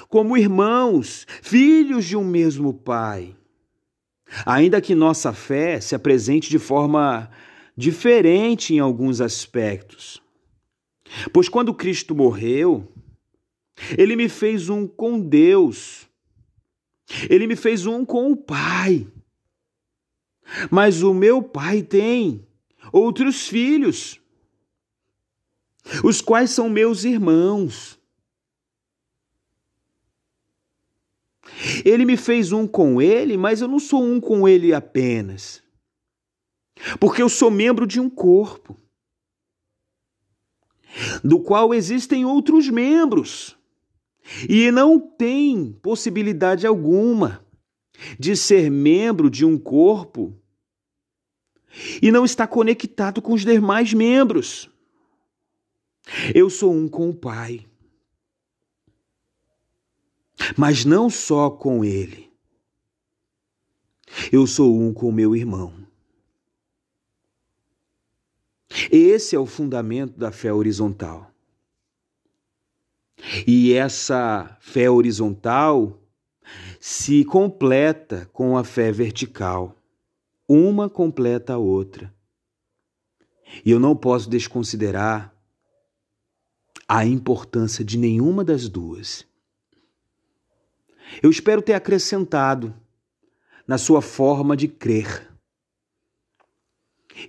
como 0.08 0.36
irmãos, 0.36 1.26
filhos 1.42 2.04
de 2.04 2.16
um 2.16 2.24
mesmo 2.24 2.74
Pai. 2.74 3.34
Ainda 4.44 4.80
que 4.80 4.94
nossa 4.94 5.32
fé 5.32 5.80
se 5.80 5.94
apresente 5.94 6.50
de 6.50 6.58
forma 6.58 7.30
diferente 7.76 8.74
em 8.74 8.78
alguns 8.78 9.20
aspectos. 9.20 10.20
Pois 11.32 11.48
quando 11.48 11.74
Cristo 11.74 12.14
morreu, 12.14 12.92
ele 13.96 14.16
me 14.16 14.28
fez 14.28 14.68
um 14.68 14.86
com 14.86 15.20
Deus. 15.20 16.08
Ele 17.28 17.46
me 17.46 17.56
fez 17.56 17.86
um 17.86 18.04
com 18.04 18.32
o 18.32 18.36
Pai. 18.36 19.06
Mas 20.70 21.02
o 21.02 21.14
meu 21.14 21.42
pai 21.42 21.82
tem 21.82 22.46
outros 22.92 23.48
filhos, 23.48 24.20
os 26.02 26.20
quais 26.20 26.50
são 26.50 26.68
meus 26.68 27.04
irmãos. 27.04 27.98
Ele 31.84 32.04
me 32.04 32.16
fez 32.16 32.52
um 32.52 32.66
com 32.66 33.00
ele, 33.00 33.36
mas 33.36 33.60
eu 33.60 33.68
não 33.68 33.78
sou 33.78 34.02
um 34.02 34.20
com 34.20 34.48
ele 34.48 34.72
apenas. 34.72 35.62
Porque 36.98 37.22
eu 37.22 37.28
sou 37.28 37.50
membro 37.50 37.86
de 37.86 38.00
um 38.00 38.10
corpo, 38.10 38.76
do 41.22 41.40
qual 41.40 41.72
existem 41.72 42.24
outros 42.24 42.68
membros. 42.68 43.56
E 44.48 44.70
não 44.70 44.98
tem 44.98 45.72
possibilidade 45.82 46.66
alguma 46.66 47.44
de 48.18 48.36
ser 48.36 48.70
membro 48.70 49.30
de 49.30 49.44
um 49.44 49.58
corpo 49.58 50.34
e 52.00 52.10
não 52.10 52.24
estar 52.24 52.46
conectado 52.46 53.20
com 53.20 53.32
os 53.34 53.42
demais 53.42 53.92
membros. 53.92 54.70
Eu 56.34 56.48
sou 56.48 56.72
um 56.72 56.88
com 56.88 57.10
o 57.10 57.14
Pai 57.14 57.66
mas 60.56 60.84
não 60.84 61.08
só 61.08 61.50
com 61.50 61.84
ele. 61.84 62.32
Eu 64.30 64.46
sou 64.46 64.78
um 64.78 64.92
com 64.92 65.10
meu 65.10 65.34
irmão. 65.34 65.72
Esse 68.90 69.36
é 69.36 69.38
o 69.38 69.46
fundamento 69.46 70.18
da 70.18 70.30
fé 70.32 70.52
horizontal. 70.52 71.33
E 73.46 73.72
essa 73.72 74.56
fé 74.60 74.90
horizontal 74.90 76.00
se 76.78 77.24
completa 77.24 78.28
com 78.32 78.56
a 78.56 78.64
fé 78.64 78.92
vertical. 78.92 79.74
Uma 80.46 80.90
completa 80.90 81.54
a 81.54 81.58
outra. 81.58 82.12
E 83.64 83.70
eu 83.70 83.80
não 83.80 83.96
posso 83.96 84.28
desconsiderar 84.28 85.34
a 86.86 87.06
importância 87.06 87.84
de 87.84 87.96
nenhuma 87.96 88.44
das 88.44 88.68
duas. 88.68 89.26
Eu 91.22 91.30
espero 91.30 91.62
ter 91.62 91.74
acrescentado 91.74 92.74
na 93.66 93.78
sua 93.78 94.02
forma 94.02 94.56
de 94.56 94.68
crer. 94.68 95.30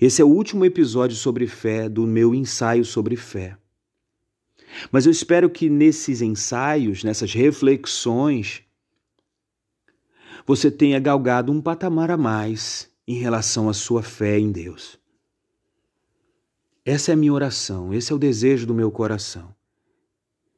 Esse 0.01 0.21
é 0.21 0.25
o 0.25 0.29
último 0.29 0.65
episódio 0.65 1.15
sobre 1.15 1.47
fé 1.47 1.87
do 1.87 2.05
meu 2.05 2.33
ensaio 2.33 2.83
sobre 2.83 3.15
fé. 3.15 3.57
Mas 4.91 5.05
eu 5.05 5.11
espero 5.11 5.49
que 5.49 5.69
nesses 5.69 6.21
ensaios, 6.21 7.03
nessas 7.03 7.33
reflexões, 7.33 8.63
você 10.45 10.69
tenha 10.69 10.99
galgado 10.99 11.51
um 11.51 11.61
patamar 11.61 12.11
a 12.11 12.17
mais 12.17 12.91
em 13.07 13.15
relação 13.15 13.69
à 13.69 13.73
sua 13.73 14.03
fé 14.03 14.37
em 14.37 14.51
Deus. 14.51 14.99
Essa 16.83 17.11
é 17.11 17.13
a 17.13 17.17
minha 17.17 17.33
oração, 17.33 17.93
esse 17.93 18.11
é 18.11 18.15
o 18.15 18.19
desejo 18.19 18.67
do 18.67 18.73
meu 18.73 18.91
coração. 18.91 19.55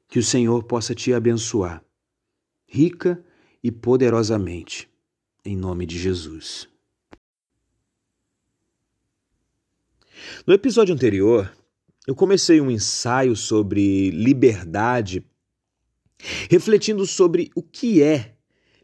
Que 0.09 0.19
o 0.19 0.23
Senhor 0.23 0.63
possa 0.63 0.93
te 0.93 1.13
abençoar 1.13 1.83
rica 2.67 3.23
e 3.63 3.71
poderosamente, 3.71 4.89
em 5.43 5.55
nome 5.55 5.85
de 5.85 5.97
Jesus. 5.97 6.67
No 10.45 10.53
episódio 10.53 10.93
anterior, 10.93 11.51
eu 12.07 12.15
comecei 12.15 12.61
um 12.61 12.71
ensaio 12.71 13.35
sobre 13.35 14.09
liberdade, 14.11 15.25
refletindo 16.49 17.05
sobre 17.05 17.51
o 17.53 17.61
que 17.61 18.01
é 18.01 18.33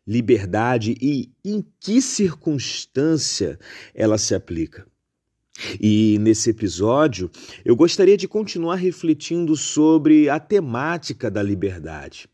liberdade 0.05 0.97
e 1.01 1.31
em 1.43 1.65
que 1.79 2.01
circunstância 2.01 3.57
ela 3.95 4.17
se 4.17 4.35
aplica. 4.35 4.85
E 5.79 6.17
nesse 6.19 6.49
episódio, 6.49 7.31
eu 7.63 7.75
gostaria 7.77 8.17
de 8.17 8.27
continuar 8.27 8.75
refletindo 8.75 9.55
sobre 9.55 10.27
a 10.27 10.37
temática 10.37 11.31
da 11.31 11.41
liberdade. 11.41 12.27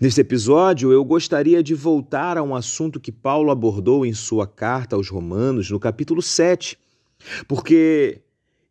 Neste 0.00 0.20
episódio, 0.20 0.90
eu 0.92 1.04
gostaria 1.04 1.62
de 1.62 1.74
voltar 1.74 2.38
a 2.38 2.42
um 2.42 2.54
assunto 2.54 3.00
que 3.00 3.12
Paulo 3.12 3.50
abordou 3.50 4.06
em 4.06 4.14
sua 4.14 4.46
carta 4.46 4.96
aos 4.96 5.08
Romanos, 5.08 5.70
no 5.70 5.80
capítulo 5.80 6.22
7, 6.22 6.78
porque 7.48 8.22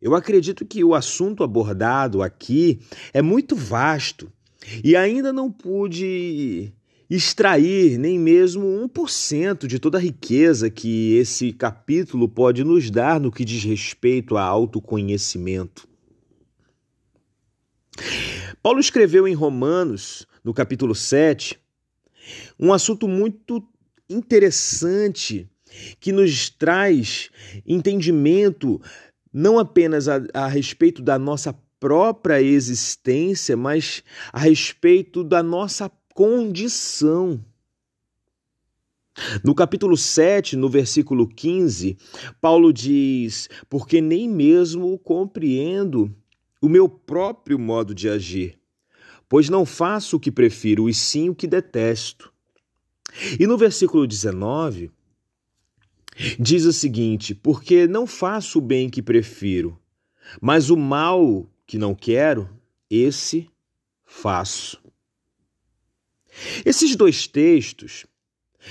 eu 0.02 0.16
acredito 0.16 0.66
que 0.66 0.82
o 0.82 0.96
assunto 0.96 1.44
abordado 1.44 2.22
aqui 2.22 2.80
é 3.12 3.22
muito 3.22 3.54
vasto 3.54 4.30
e 4.82 4.96
ainda 4.96 5.32
não 5.32 5.50
pude 5.50 6.72
extrair 7.08 7.98
nem 7.98 8.18
mesmo 8.18 8.66
1% 8.88 9.66
de 9.68 9.78
toda 9.78 9.98
a 9.98 10.00
riqueza 10.00 10.68
que 10.68 11.14
esse 11.14 11.52
capítulo 11.52 12.28
pode 12.28 12.64
nos 12.64 12.90
dar 12.90 13.20
no 13.20 13.30
que 13.30 13.44
diz 13.44 13.62
respeito 13.62 14.36
a 14.36 14.42
autoconhecimento. 14.42 15.86
Paulo 18.60 18.80
escreveu 18.80 19.28
em 19.28 19.34
Romanos 19.34 20.26
no 20.42 20.52
capítulo 20.52 20.96
7, 20.96 21.60
um 22.58 22.72
assunto 22.72 23.06
muito 23.06 23.62
interessante 24.10 25.48
que 26.00 26.10
nos 26.10 26.50
traz 26.50 27.30
entendimento 27.64 28.80
não 29.32 29.58
apenas 29.58 30.08
a, 30.08 30.20
a 30.34 30.46
respeito 30.46 31.02
da 31.02 31.18
nossa 31.18 31.54
própria 31.80 32.40
existência, 32.40 33.56
mas 33.56 34.04
a 34.32 34.38
respeito 34.38 35.24
da 35.24 35.42
nossa 35.42 35.90
condição. 36.14 37.44
No 39.44 39.54
capítulo 39.54 39.96
7, 39.96 40.56
no 40.56 40.68
versículo 40.68 41.26
15, 41.26 41.96
Paulo 42.40 42.72
diz: 42.72 43.48
Porque 43.68 44.00
nem 44.00 44.28
mesmo 44.28 44.98
compreendo 44.98 46.14
o 46.60 46.68
meu 46.68 46.88
próprio 46.88 47.58
modo 47.58 47.94
de 47.94 48.08
agir 48.08 48.62
pois 49.32 49.48
não 49.48 49.64
faço 49.64 50.18
o 50.18 50.20
que 50.20 50.30
prefiro, 50.30 50.90
e 50.90 50.92
sim 50.92 51.30
o 51.30 51.34
que 51.34 51.46
detesto. 51.46 52.30
E 53.40 53.46
no 53.46 53.56
versículo 53.56 54.06
19, 54.06 54.90
diz 56.38 56.64
o 56.64 56.72
seguinte: 56.72 57.34
Porque 57.34 57.86
não 57.86 58.06
faço 58.06 58.58
o 58.58 58.62
bem 58.62 58.88
que 58.88 59.02
prefiro, 59.02 59.78
mas 60.40 60.70
o 60.70 60.76
mal 60.76 61.48
que 61.66 61.78
não 61.78 61.94
quero, 61.94 62.48
esse 62.90 63.48
faço. 64.04 64.80
Esses 66.64 66.96
dois 66.96 67.26
textos 67.26 68.06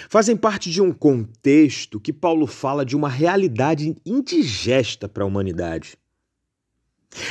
fazem 0.10 0.38
parte 0.38 0.72
de 0.72 0.82
um 0.82 0.92
contexto 0.92 2.00
que 2.00 2.14
Paulo 2.14 2.48
fala 2.48 2.86
de 2.86 2.96
uma 2.96 3.10
realidade 3.10 3.96
indigesta 4.06 5.08
para 5.08 5.24
a 5.24 5.28
humanidade. 5.28 5.98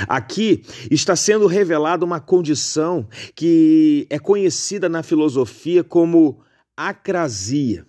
Aqui 0.06 0.62
está 0.90 1.16
sendo 1.16 1.46
revelada 1.46 2.04
uma 2.04 2.20
condição 2.20 3.08
que 3.34 4.06
é 4.10 4.18
conhecida 4.18 4.88
na 4.88 5.02
filosofia 5.02 5.82
como 5.82 6.42
acrasia. 6.76 7.86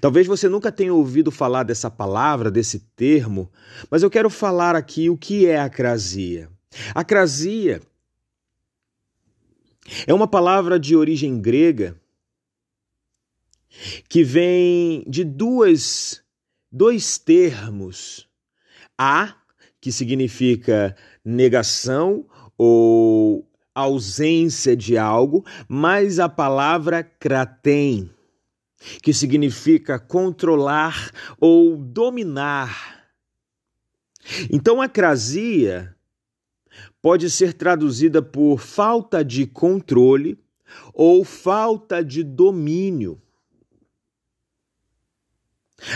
Talvez 0.00 0.26
você 0.26 0.48
nunca 0.48 0.70
tenha 0.70 0.92
ouvido 0.92 1.30
falar 1.30 1.62
dessa 1.62 1.90
palavra, 1.90 2.50
desse 2.50 2.80
termo, 2.94 3.50
mas 3.90 4.02
eu 4.02 4.10
quero 4.10 4.28
falar 4.28 4.76
aqui 4.76 5.08
o 5.08 5.16
que 5.16 5.46
é 5.46 5.58
acrasia. 5.58 6.50
Acrasia 6.94 7.80
é 10.06 10.12
uma 10.12 10.28
palavra 10.28 10.78
de 10.78 10.94
origem 10.94 11.40
grega 11.40 11.96
que 14.08 14.22
vem 14.22 15.04
de 15.08 15.24
duas, 15.24 16.22
dois 16.70 17.16
termos, 17.18 18.28
a 18.98 19.34
que 19.80 19.90
significa 19.90 20.94
negação 21.24 22.26
ou 22.58 23.48
ausência 23.74 24.76
de 24.76 24.98
algo, 24.98 25.44
mas 25.66 26.18
a 26.18 26.28
palavra 26.28 27.02
kratem, 27.02 28.10
que 29.02 29.12
significa 29.12 29.98
controlar 29.98 31.10
ou 31.38 31.76
dominar. 31.76 33.10
Então, 34.50 34.80
a 34.80 34.88
crasia 34.88 35.94
pode 37.02 37.30
ser 37.30 37.52
traduzida 37.54 38.22
por 38.22 38.58
falta 38.58 39.24
de 39.24 39.46
controle 39.46 40.38
ou 40.94 41.24
falta 41.24 42.04
de 42.04 42.22
domínio. 42.22 43.20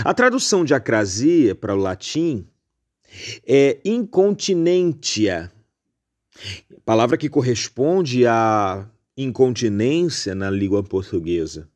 A 0.04 0.14
tradução 0.14 0.64
de 0.64 0.74
acrasia 0.74 1.54
para 1.54 1.74
o 1.74 1.78
latim 1.78 2.46
é 3.46 3.80
incontinentia, 3.84 5.52
palavra 6.84 7.16
que 7.16 7.28
corresponde 7.28 8.26
à 8.26 8.88
incontinência 9.16 10.34
na 10.34 10.50
língua 10.50 10.82
portuguesa. 10.82 11.68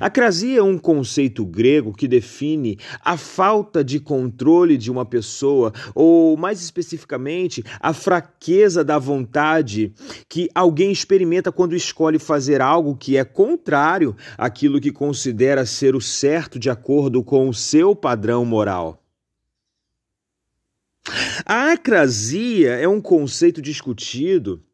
Acrasia 0.00 0.60
é 0.60 0.62
um 0.62 0.78
conceito 0.78 1.44
grego 1.44 1.92
que 1.92 2.08
define 2.08 2.78
a 3.04 3.16
falta 3.16 3.84
de 3.84 4.00
controle 4.00 4.76
de 4.76 4.90
uma 4.90 5.04
pessoa, 5.04 5.72
ou 5.94 6.36
mais 6.36 6.62
especificamente, 6.62 7.62
a 7.78 7.92
fraqueza 7.92 8.82
da 8.82 8.98
vontade 8.98 9.92
que 10.28 10.48
alguém 10.54 10.90
experimenta 10.90 11.52
quando 11.52 11.76
escolhe 11.76 12.18
fazer 12.18 12.62
algo 12.62 12.96
que 12.96 13.18
é 13.18 13.24
contrário 13.24 14.16
àquilo 14.38 14.80
que 14.80 14.90
considera 14.90 15.66
ser 15.66 15.94
o 15.94 16.00
certo 16.00 16.58
de 16.58 16.70
acordo 16.70 17.22
com 17.22 17.48
o 17.48 17.54
seu 17.54 17.94
padrão 17.94 18.44
moral. 18.44 19.02
A 21.44 21.72
acrasia 21.72 22.72
é 22.72 22.88
um 22.88 23.00
conceito 23.00 23.62
discutido 23.62 24.65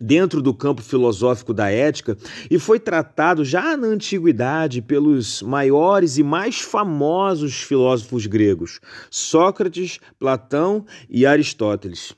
dentro 0.00 0.40
do 0.40 0.54
campo 0.54 0.82
filosófico 0.82 1.52
da 1.52 1.70
ética 1.70 2.16
e 2.50 2.58
foi 2.58 2.78
tratado 2.78 3.44
já 3.44 3.76
na 3.76 3.88
antiguidade 3.88 4.80
pelos 4.80 5.42
maiores 5.42 6.18
e 6.18 6.22
mais 6.22 6.60
famosos 6.60 7.62
filósofos 7.62 8.26
gregos, 8.26 8.80
Sócrates, 9.10 9.98
Platão 10.18 10.86
e 11.08 11.26
Aristóteles. 11.26 12.14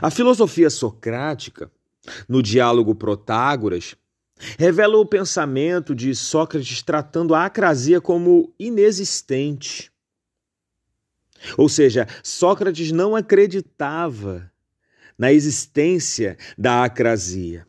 A 0.00 0.10
filosofia 0.10 0.68
socrática, 0.68 1.70
no 2.28 2.42
diálogo 2.42 2.94
Protágoras, 2.94 3.96
revela 4.58 4.98
o 4.98 5.06
pensamento 5.06 5.94
de 5.94 6.14
Sócrates 6.14 6.82
tratando 6.82 7.34
a 7.34 7.44
acrasia 7.46 8.00
como 8.00 8.52
inexistente. 8.58 9.90
Ou 11.56 11.68
seja, 11.68 12.06
Sócrates 12.22 12.92
não 12.92 13.16
acreditava 13.16 14.50
na 15.20 15.30
existência 15.30 16.38
da 16.56 16.82
acrasia. 16.82 17.66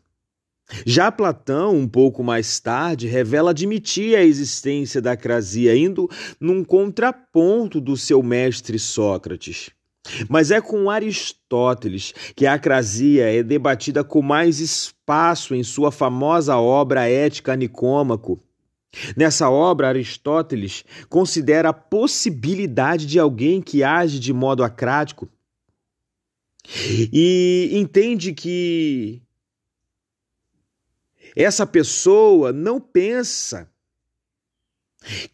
Já 0.86 1.12
Platão, 1.12 1.76
um 1.76 1.86
pouco 1.86 2.24
mais 2.24 2.58
tarde, 2.58 3.06
revela 3.06 3.50
admitir 3.50 4.16
a 4.16 4.24
existência 4.24 5.02
da 5.02 5.12
acrasia, 5.12 5.76
indo 5.76 6.08
num 6.40 6.64
contraponto 6.64 7.78
do 7.78 7.94
seu 7.94 8.22
mestre 8.22 8.78
Sócrates. 8.78 9.68
Mas 10.30 10.50
é 10.50 10.62
com 10.62 10.88
Aristóteles 10.88 12.14
que 12.34 12.46
a 12.46 12.54
acrasia 12.54 13.30
é 13.30 13.42
debatida 13.42 14.02
com 14.02 14.22
mais 14.22 14.58
espaço 14.58 15.54
em 15.54 15.62
sua 15.62 15.92
famosa 15.92 16.56
obra 16.56 17.06
Ética 17.06 17.54
Nicômaco. 17.54 18.40
Nessa 19.14 19.50
obra, 19.50 19.88
Aristóteles 19.88 20.86
considera 21.10 21.68
a 21.68 21.74
possibilidade 21.74 23.04
de 23.04 23.18
alguém 23.18 23.60
que 23.60 23.84
age 23.84 24.18
de 24.18 24.32
modo 24.32 24.64
acrático 24.64 25.28
e 27.12 27.70
entende 27.72 28.32
que 28.32 29.22
essa 31.34 31.66
pessoa 31.66 32.52
não 32.52 32.80
pensa 32.80 33.70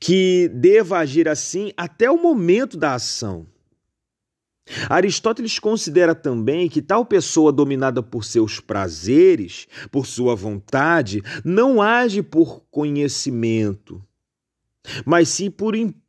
que 0.01 0.49
deva 0.49 0.99
agir 0.99 1.29
assim 1.29 1.73
até 1.77 2.11
o 2.11 2.21
momento 2.21 2.77
da 2.77 2.95
ação. 2.95 3.47
Aristóteles 4.89 5.59
considera 5.59 6.15
também 6.15 6.69
que 6.69 6.83
tal 6.83 7.05
pessoa 7.05 7.51
dominada 7.51 8.03
por 8.03 8.25
seus 8.25 8.61
prazeres, 8.61 9.67
por 9.91 10.07
sua 10.07 10.35
vontade, 10.35 11.23
não 11.45 11.81
age 11.81 12.23
por 12.23 12.63
conhecimento, 12.71 14.03
mas 15.07 15.31
sim 15.31 15.51
por 15.51 15.75
impulso 15.75 16.08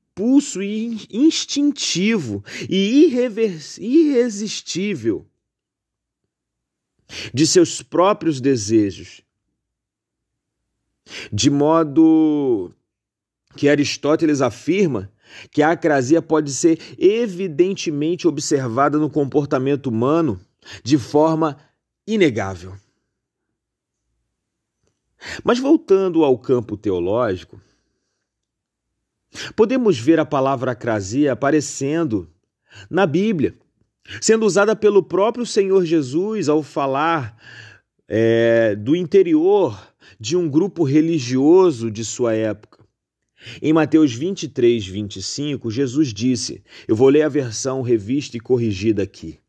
instintivo 1.09 2.43
e 2.69 3.05
irresistível 3.79 5.25
de 7.33 7.47
seus 7.47 7.81
próprios 7.81 8.39
desejos. 8.39 9.21
De 11.31 11.49
modo 11.49 12.71
que 13.55 13.67
Aristóteles 13.67 14.41
afirma 14.41 15.11
que 15.51 15.61
a 15.61 15.71
acrasia 15.71 16.21
pode 16.21 16.53
ser 16.53 16.79
evidentemente 16.97 18.27
observada 18.27 18.97
no 18.97 19.09
comportamento 19.09 19.87
humano 19.87 20.39
de 20.83 20.97
forma 20.97 21.57
inegável. 22.05 22.75
Mas 25.43 25.59
voltando 25.59 26.23
ao 26.23 26.37
campo 26.37 26.77
teológico, 26.77 27.61
Podemos 29.55 29.99
ver 29.99 30.19
a 30.19 30.25
palavra 30.25 30.71
acrasia 30.71 31.33
aparecendo 31.33 32.29
na 32.89 33.05
Bíblia, 33.05 33.55
sendo 34.21 34.45
usada 34.45 34.75
pelo 34.75 35.03
próprio 35.03 35.45
Senhor 35.45 35.85
Jesus 35.85 36.49
ao 36.49 36.63
falar 36.63 37.37
é, 38.07 38.75
do 38.75 38.95
interior 38.95 39.79
de 40.19 40.35
um 40.35 40.49
grupo 40.49 40.83
religioso 40.83 41.91
de 41.91 42.03
sua 42.03 42.33
época. 42.33 42.79
Em 43.61 43.71
Mateus 43.71 44.13
23, 44.13 44.85
25, 44.85 45.71
Jesus 45.71 46.13
disse: 46.13 46.63
Eu 46.87 46.95
vou 46.95 47.07
ler 47.07 47.21
a 47.21 47.29
versão 47.29 47.81
revista 47.81 48.35
e 48.35 48.39
corrigida 48.39 49.03
aqui. 49.03 49.39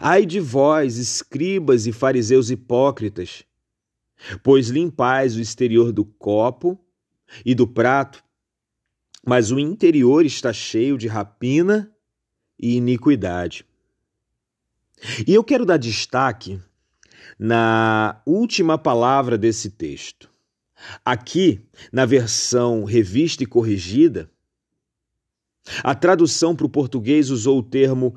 Ai 0.00 0.26
de 0.26 0.40
vós, 0.40 0.96
escribas 0.96 1.86
e 1.86 1.92
fariseus 1.92 2.50
hipócritas, 2.50 3.44
pois 4.42 4.68
limpais 4.68 5.36
o 5.36 5.40
exterior 5.40 5.92
do 5.92 6.04
copo 6.04 6.78
e 7.44 7.54
do 7.54 7.66
prato, 7.66 8.22
mas 9.26 9.50
o 9.50 9.58
interior 9.58 10.24
está 10.24 10.52
cheio 10.52 10.96
de 10.96 11.06
rapina 11.06 11.90
e 12.58 12.76
iniquidade. 12.76 13.64
E 15.26 15.34
eu 15.34 15.42
quero 15.42 15.64
dar 15.64 15.76
destaque 15.76 16.60
na 17.38 18.20
última 18.26 18.76
palavra 18.76 19.38
desse 19.38 19.70
texto. 19.70 20.30
Aqui, 21.04 21.60
na 21.92 22.06
versão 22.06 22.84
revista 22.84 23.42
e 23.42 23.46
corrigida, 23.46 24.30
a 25.82 25.94
tradução 25.94 26.56
para 26.56 26.66
o 26.66 26.70
português 26.70 27.30
usou 27.30 27.58
o 27.58 27.62
termo 27.62 28.16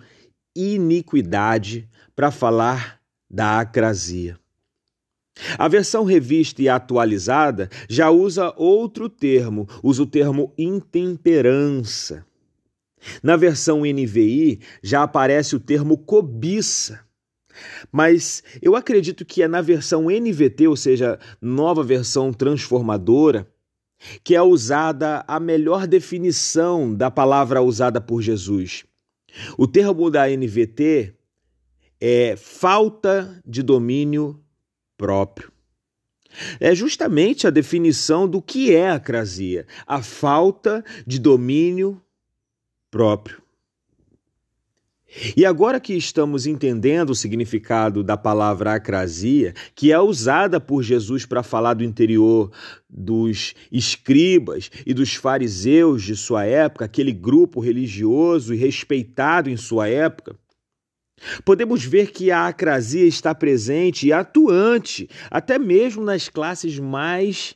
iniquidade 0.56 1.89
para 2.16 2.32
falar 2.32 3.02
da 3.30 3.60
acrasia. 3.60 4.39
A 5.58 5.67
versão 5.67 6.04
revista 6.04 6.62
e 6.62 6.69
atualizada 6.69 7.69
já 7.89 8.10
usa 8.10 8.54
outro 8.56 9.10
termo, 9.10 9.67
usa 9.82 10.04
o 10.04 10.08
termo 10.08 10.54
intemperança. 10.58 12.26
Na 13.22 13.36
versão 13.36 13.82
NVI 13.82 14.60
já 14.82 15.04
aparece 15.04 15.56
o 15.56 15.60
termo 15.60 15.98
cobiça. 15.98 17.00
Mas 17.91 18.43
eu 18.62 18.76
acredito 18.76 19.26
que 19.26 19.43
é 19.43 19.48
na 19.48 19.62
versão 19.62 20.08
NVT, 20.10 20.67
ou 20.67 20.76
seja, 20.76 21.19
nova 21.41 21.84
versão 21.84 22.34
transformadora, 22.34 23.48
que 24.24 24.36
é 24.36 24.41
usada 24.41 25.24
a 25.28 25.39
melhor 25.39 25.88
definição 25.88 26.93
da 26.93 27.12
palavra 27.12 27.62
usada 27.62 28.02
por 28.02 28.22
Jesus. 28.22 28.86
O 29.58 29.67
termo 29.67 30.10
da 30.10 30.28
NVT 30.28 31.13
é 32.00 32.36
falta 32.36 33.39
de 33.46 33.63
domínio 33.63 34.42
próprio. 35.04 35.52
É 36.62 36.74
justamente 36.74 37.46
a 37.46 37.50
definição 37.50 38.26
do 38.26 38.42
que 38.42 38.74
é 38.74 38.89
acrasia, 38.89 39.68
a 39.86 40.02
falta 40.02 40.82
de 41.06 41.20
domínio 41.20 42.02
próprio. 42.89 43.44
E 45.36 45.46
agora 45.46 45.78
que 45.78 45.94
estamos 45.94 46.48
entendendo 46.48 47.10
o 47.10 47.16
significado 47.16 48.02
da 48.02 48.16
palavra 48.16 48.76
acrasia, 48.76 49.54
que 49.76 49.92
é 49.92 50.00
usada 50.00 50.58
por 50.58 50.82
Jesus 50.82 51.26
para 51.26 51.44
falar 51.44 51.74
do 51.74 51.84
interior 51.84 52.50
dos 52.89 53.54
escribas 53.70 54.72
e 54.86 54.94
dos 54.94 55.16
fariseus 55.16 56.02
de 56.02 56.16
sua 56.16 56.46
época, 56.46 56.86
aquele 56.86 57.12
grupo 57.12 57.60
religioso 57.60 58.54
e 58.54 58.58
respeitado 58.58 59.50
em 59.50 59.58
sua 59.58 59.89
época, 59.89 60.39
Podemos 61.46 61.84
ver 61.84 62.12
que 62.12 62.32
a 62.32 62.48
acrasia 62.48 63.06
está 63.06 63.34
presente 63.34 64.08
e 64.08 64.14
atuante, 64.14 65.10
até 65.30 65.58
mesmo 65.58 66.04
nas 66.04 66.30
classes 66.30 66.80
mais 66.80 67.56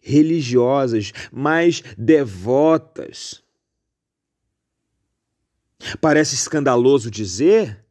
religiosas, 0.00 1.12
mais 1.32 1.82
devotas. 1.96 3.42
Parece 6.00 6.34
escandaloso 6.34 7.10
dizer 7.10 7.84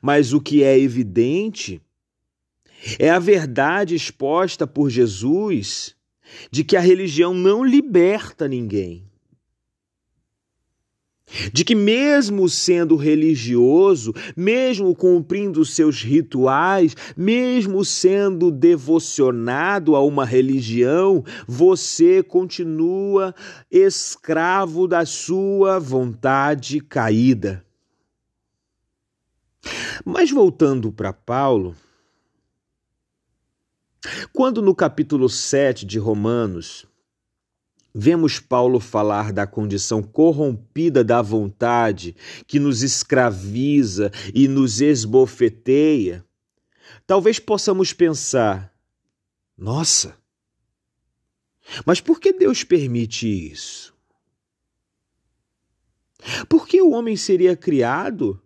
Mas 0.00 0.32
o 0.32 0.40
que 0.40 0.62
é 0.62 0.78
evidente 0.78 1.80
é 2.98 3.10
a 3.10 3.18
verdade 3.18 3.94
exposta 3.94 4.66
por 4.66 4.88
Jesus 4.88 5.94
de 6.50 6.62
que 6.64 6.76
a 6.76 6.80
religião 6.80 7.34
não 7.34 7.64
liberta 7.64 8.46
ninguém. 8.46 9.09
De 11.52 11.64
que, 11.64 11.74
mesmo 11.74 12.48
sendo 12.48 12.96
religioso, 12.96 14.12
mesmo 14.36 14.94
cumprindo 14.94 15.64
seus 15.64 16.02
rituais, 16.02 16.96
mesmo 17.16 17.84
sendo 17.84 18.50
devocionado 18.50 19.94
a 19.94 20.04
uma 20.04 20.24
religião, 20.24 21.24
você 21.46 22.22
continua 22.22 23.34
escravo 23.70 24.88
da 24.88 25.06
sua 25.06 25.78
vontade 25.78 26.80
caída. 26.80 27.64
Mas 30.04 30.30
voltando 30.30 30.90
para 30.90 31.12
Paulo, 31.12 31.76
quando 34.32 34.62
no 34.62 34.74
capítulo 34.74 35.28
7 35.28 35.84
de 35.84 35.98
Romanos 35.98 36.89
vemos 37.94 38.38
Paulo 38.38 38.80
falar 38.80 39.32
da 39.32 39.46
condição 39.46 40.02
corrompida 40.02 41.02
da 41.02 41.20
vontade 41.20 42.14
que 42.46 42.58
nos 42.58 42.82
escraviza 42.82 44.10
e 44.34 44.48
nos 44.48 44.80
esbofeteia, 44.80 46.24
talvez 47.06 47.38
possamos 47.38 47.92
pensar: 47.92 48.72
nossa, 49.56 50.16
mas 51.84 52.00
por 52.00 52.20
que 52.20 52.32
Deus 52.32 52.64
permite 52.64 53.26
isso? 53.26 53.94
Por 56.48 56.66
que 56.66 56.80
o 56.82 56.90
homem 56.90 57.16
seria 57.16 57.56
criado 57.56 58.40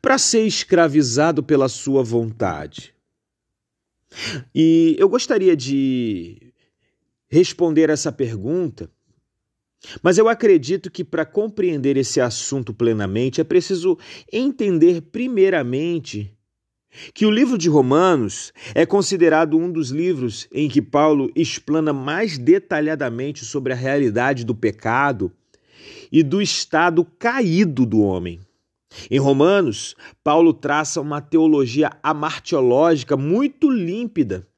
para 0.00 0.16
ser 0.16 0.46
escravizado 0.46 1.42
pela 1.42 1.68
sua 1.68 2.02
vontade? 2.02 2.94
E 4.54 4.96
eu 4.98 5.08
gostaria 5.08 5.56
de 5.56 6.45
responder 7.28 7.90
essa 7.90 8.12
pergunta, 8.12 8.90
mas 10.02 10.18
eu 10.18 10.28
acredito 10.28 10.90
que 10.90 11.04
para 11.04 11.24
compreender 11.24 11.96
esse 11.96 12.20
assunto 12.20 12.72
plenamente 12.72 13.40
é 13.40 13.44
preciso 13.44 13.98
entender, 14.32 15.02
primeiramente, 15.02 16.36
que 17.14 17.26
o 17.26 17.30
livro 17.30 17.58
de 17.58 17.68
Romanos 17.68 18.52
é 18.74 18.86
considerado 18.86 19.56
um 19.58 19.70
dos 19.70 19.90
livros 19.90 20.48
em 20.50 20.68
que 20.68 20.80
Paulo 20.80 21.30
explana 21.36 21.92
mais 21.92 22.38
detalhadamente 22.38 23.44
sobre 23.44 23.72
a 23.72 23.76
realidade 23.76 24.44
do 24.44 24.54
pecado 24.54 25.30
e 26.10 26.22
do 26.22 26.40
estado 26.40 27.04
caído 27.04 27.84
do 27.84 28.00
homem. 28.00 28.40
Em 29.10 29.18
Romanos, 29.18 29.94
Paulo 30.24 30.54
traça 30.54 31.00
uma 31.00 31.20
teologia 31.20 31.90
amartiológica 32.02 33.16
muito 33.16 33.68
límpida 33.68 34.48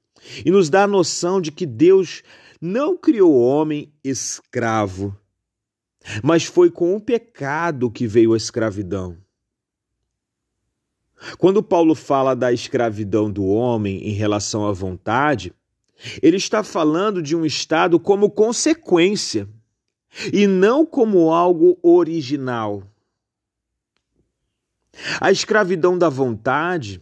e 0.45 0.51
nos 0.51 0.71
dá 0.71 0.85
a 0.85 0.89
noção 0.89 1.41
de 1.41 1.51
que 1.51 1.67
Deus 1.67 2.23
não 2.61 2.97
criou 2.97 3.33
o 3.33 3.41
homem 3.41 3.93
escravo, 4.03 5.17
mas 6.23 6.45
foi 6.45 6.71
com 6.71 6.97
o 6.97 7.01
pecado 7.01 7.91
que 7.91 8.07
veio 8.07 8.35
a 8.35 8.37
escravidão. 8.37 9.17
Quando 11.37 11.63
Paulo 11.63 11.95
fala 11.95 12.35
da 12.35 12.53
escravidão 12.53 13.31
do 13.31 13.45
homem 13.45 14.09
em 14.09 14.13
relação 14.13 14.67
à 14.67 14.73
vontade, 14.73 15.53
ele 16.23 16.37
está 16.37 16.63
falando 16.63 17.21
de 17.21 17.35
um 17.35 17.45
estado 17.45 17.99
como 17.99 18.31
consequência 18.31 19.49
e 20.33 20.47
não 20.47 20.87
como 20.87 21.33
algo 21.33 21.79
original. 21.83 22.83
A 25.21 25.31
escravidão 25.31 25.99
da 25.99 26.09
vontade, 26.09 27.01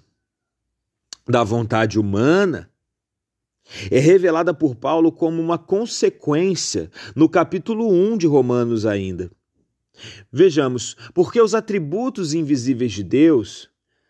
da 1.26 1.44
vontade 1.44 1.98
humana, 1.98 2.70
é 3.90 3.98
revelada 3.98 4.54
por 4.54 4.74
Paulo 4.74 5.10
como 5.10 5.40
uma 5.40 5.58
consequência 5.58 6.90
no 7.14 7.28
capítulo 7.28 7.90
1 7.90 8.16
de 8.18 8.26
Romanos 8.26 8.86
ainda. 8.86 9.30
Vejamos, 10.30 10.96
porque 11.14 11.40
os 11.40 11.54
atributos 11.54 12.34
invisíveis 12.34 12.92
de 12.92 13.02
Deus, 13.02 13.68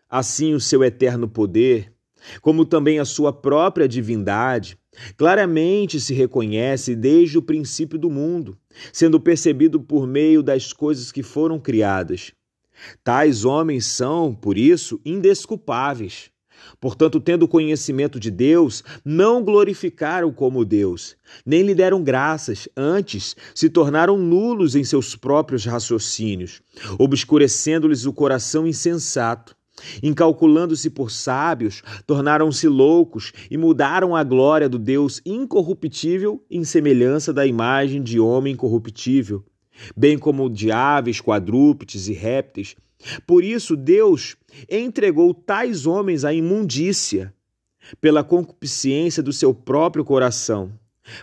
assim 0.09 0.53
o 0.53 0.59
seu 0.59 0.83
eterno 0.83 1.27
poder, 1.27 1.93
como 2.41 2.65
também 2.65 2.99
a 2.99 3.05
sua 3.05 3.31
própria 3.31 3.87
divindade, 3.87 4.77
claramente 5.15 5.99
se 5.99 6.13
reconhece 6.13 6.95
desde 6.95 7.37
o 7.37 7.41
princípio 7.41 7.97
do 7.97 8.09
mundo, 8.09 8.57
sendo 8.91 9.19
percebido 9.19 9.79
por 9.79 10.05
meio 10.05 10.43
das 10.43 10.73
coisas 10.73 11.11
que 11.11 11.23
foram 11.23 11.59
criadas 11.59 12.33
Tais 13.03 13.45
homens 13.45 13.85
são, 13.85 14.33
por 14.33 14.57
isso, 14.57 14.99
indesculpáveis. 15.05 16.29
Portanto, 16.79 17.19
tendo 17.19 17.47
conhecimento 17.47 18.19
de 18.19 18.29
Deus, 18.29 18.83
não 19.03 19.43
glorificaram 19.43 20.31
como 20.31 20.65
Deus, 20.65 21.15
nem 21.45 21.63
lhe 21.63 21.73
deram 21.75 22.03
graças, 22.03 22.67
antes 22.75 23.35
se 23.53 23.69
tornaram 23.69 24.17
nulos 24.17 24.75
em 24.75 24.83
seus 24.83 25.15
próprios 25.15 25.65
raciocínios, 25.65 26.61
obscurecendo-lhes 26.97 28.05
o 28.05 28.13
coração 28.13 28.67
insensato. 28.67 29.55
Incalculando-se 30.01 30.89
por 30.89 31.11
sábios, 31.11 31.83
tornaram-se 32.07 32.67
loucos 32.67 33.31
e 33.51 33.57
mudaram 33.57 34.15
a 34.15 34.23
glória 34.23 34.67
do 34.67 34.79
Deus 34.79 35.21
incorruptível 35.23 36.43
em 36.49 36.63
semelhança 36.63 37.31
da 37.31 37.45
imagem 37.45 38.01
de 38.01 38.19
homem 38.19 38.55
corruptível 38.55 39.45
bem 39.95 40.17
como 40.17 40.49
de 40.49 40.71
aves, 40.71 41.21
quadrúpedes 41.21 42.07
e 42.07 42.13
répteis. 42.13 42.75
Por 43.25 43.43
isso, 43.43 43.75
Deus 43.75 44.35
entregou 44.69 45.33
tais 45.33 45.85
homens 45.85 46.25
à 46.25 46.33
imundícia, 46.33 47.33
pela 48.01 48.23
concupiscência 48.23 49.23
do 49.23 49.31
seu 49.31 49.53
próprio 49.53 50.03
coração, 50.03 50.71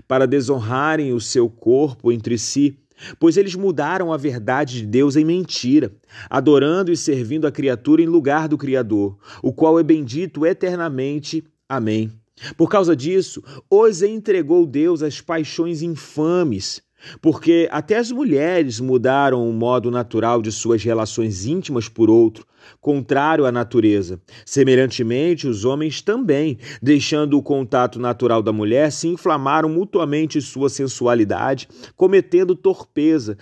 para 0.08 0.26
desonrarem 0.26 1.12
o 1.12 1.20
seu 1.20 1.48
corpo 1.50 2.10
entre 2.10 2.38
si, 2.38 2.78
pois 3.18 3.36
eles 3.36 3.54
mudaram 3.54 4.12
a 4.12 4.16
verdade 4.16 4.80
de 4.80 4.86
Deus 4.86 5.16
em 5.16 5.24
mentira, 5.24 5.92
adorando 6.30 6.92
e 6.92 6.96
servindo 6.96 7.46
a 7.46 7.52
criatura 7.52 8.00
em 8.02 8.06
lugar 8.06 8.48
do 8.48 8.56
Criador, 8.56 9.18
o 9.42 9.52
qual 9.52 9.78
é 9.78 9.82
bendito 9.82 10.46
eternamente. 10.46 11.44
Amém. 11.68 12.10
Por 12.56 12.68
causa 12.68 12.96
disso, 12.96 13.42
os 13.70 14.02
entregou 14.02 14.66
Deus 14.66 15.02
às 15.02 15.20
paixões 15.20 15.82
infames 15.82 16.82
porque 17.20 17.68
até 17.70 17.96
as 17.96 18.10
mulheres 18.10 18.80
mudaram 18.80 19.48
o 19.48 19.52
modo 19.52 19.90
natural 19.90 20.40
de 20.42 20.50
suas 20.52 20.82
relações 20.82 21.46
íntimas 21.46 21.88
por 21.88 22.10
outro, 22.10 22.46
contrário 22.80 23.46
à 23.46 23.52
natureza. 23.52 24.20
Semelhantemente, 24.44 25.46
os 25.46 25.64
homens 25.64 26.00
também, 26.00 26.58
deixando 26.82 27.36
o 27.36 27.42
contato 27.42 27.98
natural 27.98 28.42
da 28.42 28.52
mulher, 28.52 28.90
se 28.90 29.08
inflamaram 29.08 29.68
mutuamente 29.68 30.40
sua 30.40 30.68
sensualidade, 30.68 31.68
cometendo 31.96 32.54
torpeza 32.54 33.36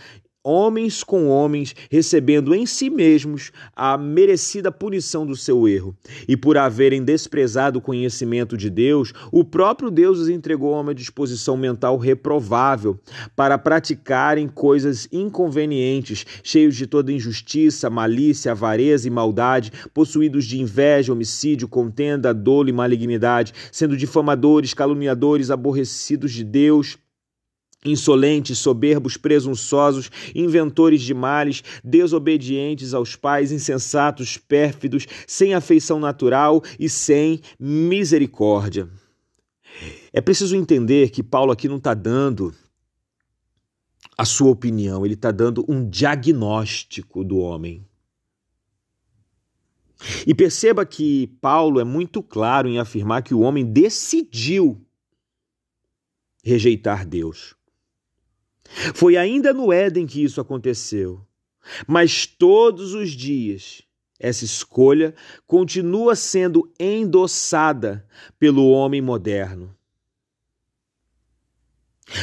homens 0.45 1.05
com 1.05 1.29
homens, 1.29 1.75
recebendo 1.91 2.55
em 2.55 2.67
si 2.67 2.91
mesmos 2.91 3.53
a 3.77 3.97
merecida 3.97 4.73
punição 4.73 5.25
do 5.25 5.37
seu 5.37 5.69
erro. 5.69 5.97
E 6.27 6.37
por 6.37 6.59
haverem 6.59 7.05
desprezado 7.05 7.79
o 7.79 7.83
conhecimento 7.83 8.57
de 8.57 8.69
Deus, 8.69 9.13
o 9.31 9.45
próprio 9.45 9.91
Deus 9.91 10.19
os 10.19 10.29
entregou 10.29 10.75
a 10.75 10.81
uma 10.81 10.95
disposição 10.95 11.57
mental 11.57 11.97
reprovável 11.97 12.99
para 13.37 13.57
praticarem 13.57 14.49
coisas 14.49 15.09
inconvenientes, 15.13 16.27
cheios 16.43 16.77
de 16.77 16.87
toda 16.87 17.13
injustiça, 17.13 17.89
malícia, 17.89 18.53
avareza 18.53 19.07
e 19.07 19.11
maldade, 19.11 19.73
possuídos 19.95 20.45
de 20.45 20.61
inveja, 20.61 21.13
homicídio, 21.13 21.69
contenda, 21.69 22.35
dolo 22.35 22.69
e 22.69 22.73
malignidade, 22.73 23.53
sendo 23.71 23.97
difamadores, 23.97 24.75
caluniadores, 24.75 25.51
aborrecidos 25.51 26.33
de 26.33 26.45
Deus 26.45 26.99
Insolentes, 27.85 28.59
soberbos, 28.59 29.17
presunçosos, 29.17 30.11
inventores 30.35 31.03
de 31.03 31.13
males, 31.13 31.65
desobedientes 31.83 32.95
aos 32.95 33.17
pais, 33.17 33.51
insensatos, 33.51 34.37
pérfidos, 34.39 35.07
sem 35.27 35.53
afeição 35.55 35.99
natural 35.99 36.63
e 36.79 36.89
sem 36.89 37.41
misericórdia. 37.59 38.89
É 40.13 40.21
preciso 40.21 40.55
entender 40.55 41.11
que 41.11 41.23
Paulo 41.23 41.51
aqui 41.51 41.69
não 41.69 41.79
está 41.79 41.95
dando 41.95 42.55
a 44.17 44.25
sua 44.25 44.51
opinião, 44.51 45.05
ele 45.05 45.15
está 45.15 45.33
dando 45.33 45.65
um 45.69 45.89
diagnóstico 45.89 47.25
do 47.25 47.39
homem. 47.39 47.85
E 50.27 50.35
perceba 50.35 50.85
que 50.85 51.29
Paulo 51.41 51.81
é 51.81 51.85
muito 51.85 52.23
claro 52.23 52.69
em 52.69 52.79
afirmar 52.79 53.23
que 53.23 53.35
o 53.35 53.41
homem 53.41 53.65
decidiu 53.65 54.85
rejeitar 56.45 57.07
Deus. 57.07 57.55
Foi 58.95 59.17
ainda 59.17 59.53
no 59.53 59.73
Éden 59.73 60.07
que 60.07 60.23
isso 60.23 60.41
aconteceu. 60.41 61.25
Mas 61.87 62.27
todos 62.27 62.95
os 62.95 63.11
dias, 63.11 63.83
essa 64.19 64.45
escolha 64.45 65.15
continua 65.47 66.17
sendo 66.17 66.73
endossada 66.79 68.07
pelo 68.39 68.69
homem 68.71 69.01
moderno. 69.01 69.77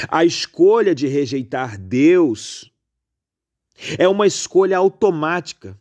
A 0.08 0.26
escolha 0.26 0.94
de 0.94 1.08
rejeitar 1.08 1.78
Deus 1.78 2.72
é 3.98 4.08
uma 4.08 4.28
escolha 4.28 4.78
automática, 4.78 5.80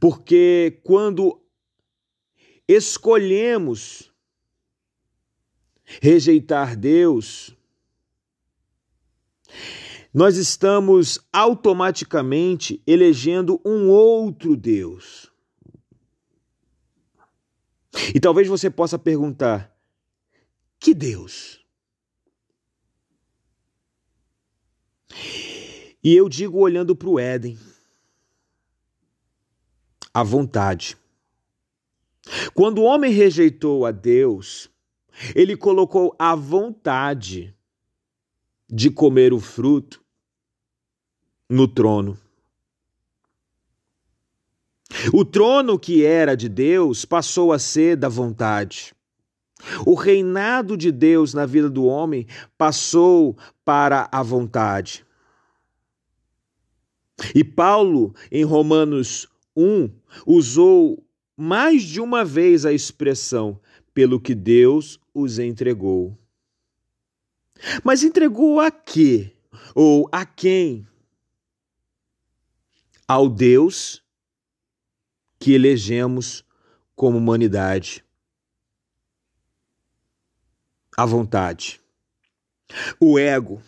Porque 0.00 0.80
quando 0.84 1.40
escolhemos 2.68 4.12
rejeitar 6.00 6.76
Deus, 6.76 7.55
nós 10.12 10.36
estamos 10.36 11.18
automaticamente 11.32 12.82
elegendo 12.86 13.60
um 13.64 13.88
outro 13.88 14.56
Deus. 14.56 15.30
E 18.14 18.20
talvez 18.20 18.48
você 18.48 18.70
possa 18.70 18.98
perguntar: 18.98 19.74
que 20.78 20.94
Deus? 20.94 21.64
E 26.02 26.14
eu 26.14 26.28
digo 26.28 26.58
olhando 26.60 26.94
para 26.94 27.08
o 27.08 27.18
Éden, 27.18 27.58
a 30.12 30.22
vontade. 30.22 30.96
Quando 32.54 32.78
o 32.78 32.84
homem 32.84 33.12
rejeitou 33.12 33.84
a 33.86 33.90
Deus, 33.90 34.70
ele 35.34 35.56
colocou 35.56 36.14
a 36.18 36.34
vontade 36.34 37.55
de 38.68 38.90
comer 38.90 39.32
o 39.32 39.40
fruto 39.40 40.02
no 41.48 41.68
trono. 41.68 42.18
O 45.12 45.24
trono 45.24 45.78
que 45.78 46.04
era 46.04 46.36
de 46.36 46.48
Deus 46.48 47.04
passou 47.04 47.52
a 47.52 47.58
ser 47.58 47.96
da 47.96 48.08
vontade. 48.08 48.94
O 49.86 49.94
reinado 49.94 50.76
de 50.76 50.92
Deus 50.92 51.32
na 51.32 51.46
vida 51.46 51.70
do 51.70 51.86
homem 51.86 52.26
passou 52.58 53.36
para 53.64 54.08
a 54.12 54.22
vontade. 54.22 55.04
E 57.34 57.42
Paulo, 57.42 58.14
em 58.30 58.44
Romanos 58.44 59.26
1, 59.56 59.90
usou 60.26 61.02
mais 61.36 61.82
de 61.82 62.00
uma 62.00 62.24
vez 62.24 62.66
a 62.66 62.72
expressão 62.72 63.58
pelo 63.94 64.20
que 64.20 64.34
Deus 64.34 65.00
os 65.14 65.38
entregou. 65.38 66.16
Mas 67.82 68.02
entregou 68.02 68.60
a 68.60 68.70
quê? 68.70 69.32
Ou 69.74 70.08
a 70.12 70.24
quem? 70.24 70.86
Ao 73.06 73.28
Deus 73.28 74.02
que 75.38 75.52
elegemos 75.52 76.44
como 76.94 77.18
humanidade. 77.18 78.04
A 80.96 81.04
vontade. 81.04 81.80
O 82.98 83.18
ego. 83.18 83.62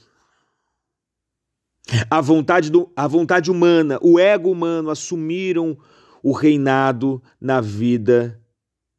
A 2.11 2.20
vontade, 2.20 2.70
do, 2.70 2.90
a 2.96 3.07
vontade 3.07 3.51
humana, 3.51 3.98
o 4.03 4.18
ego 4.18 4.51
humano 4.51 4.90
assumiram 4.90 5.79
o 6.22 6.33
reinado 6.33 7.22
na 7.40 7.61
vida 7.61 8.40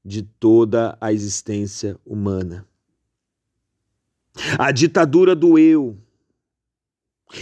de 0.04 0.24
toda 0.24 0.98
a 1.00 1.14
existência 1.14 2.00
humana. 2.06 2.69
A 4.58 4.72
ditadura 4.72 5.36
do 5.36 5.58
eu. 5.58 5.98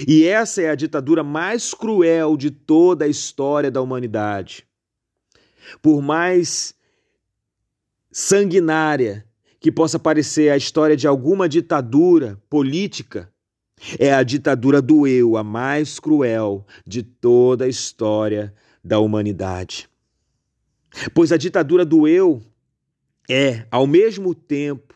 E 0.08 0.26
essa 0.26 0.62
é 0.62 0.69
a 0.69 0.76
ditadura 0.76 1.23
mais 1.23 1.73
cruel 1.73 2.36
de 2.36 2.52
toda 2.52 3.06
a 3.06 3.08
história 3.08 3.71
da 3.71 3.82
humanidade. 3.82 4.67
Por 5.82 6.02
mais 6.02 6.76
sanguinária 8.12 9.26
que 9.60 9.71
possa 9.71 9.97
parecer 9.97 10.52
a 10.52 10.58
história 10.58 10.95
de 10.95 11.08
alguma 11.08 11.47
ditadura 11.47 12.41
política, 12.50 13.32
é 14.00 14.13
a 14.13 14.23
ditadura 14.23 14.82
do 14.82 15.08
eu, 15.08 15.38
a 15.38 15.43
mais 15.43 16.00
cruel 16.00 16.65
de 16.86 17.04
toda 17.04 17.65
a 17.65 17.67
história 17.67 18.54
da 18.84 19.00
humanidade. 19.00 19.89
Pois 21.13 21.32
a 21.32 21.38
ditadura 21.38 21.86
do 21.86 22.08
eu 22.08 22.41
é, 23.30 23.65
ao 23.69 23.86
mesmo 23.86 24.34
tempo, 24.34 24.95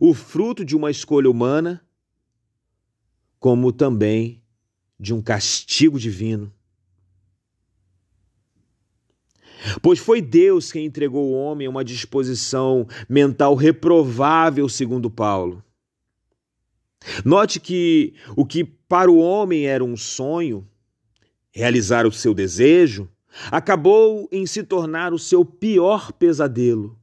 o 0.00 0.14
fruto 0.14 0.64
de 0.64 0.74
uma 0.74 0.90
escolha 0.90 1.30
humana, 1.30 1.84
como 3.38 3.70
também 3.70 4.42
de 4.98 5.12
um 5.12 5.20
castigo 5.20 6.00
divino. 6.00 6.50
Pois 9.82 9.98
foi 9.98 10.22
Deus 10.22 10.72
quem 10.72 10.86
entregou 10.86 11.28
o 11.28 11.34
homem 11.34 11.66
a 11.66 11.70
uma 11.70 11.84
disposição 11.84 12.88
mental 13.06 13.54
reprovável, 13.54 14.66
segundo 14.70 15.10
Paulo. 15.10 15.62
Note 17.22 17.60
que 17.60 18.14
o 18.34 18.46
que 18.46 18.64
para 18.64 19.10
o 19.10 19.18
homem 19.18 19.66
era 19.66 19.84
um 19.84 19.98
sonho, 19.98 20.66
realizar 21.52 22.06
o 22.06 22.12
seu 22.12 22.32
desejo, 22.32 23.06
acabou 23.50 24.28
em 24.32 24.46
se 24.46 24.62
tornar 24.62 25.12
o 25.12 25.18
seu 25.18 25.44
pior 25.44 26.10
pesadelo. 26.12 26.99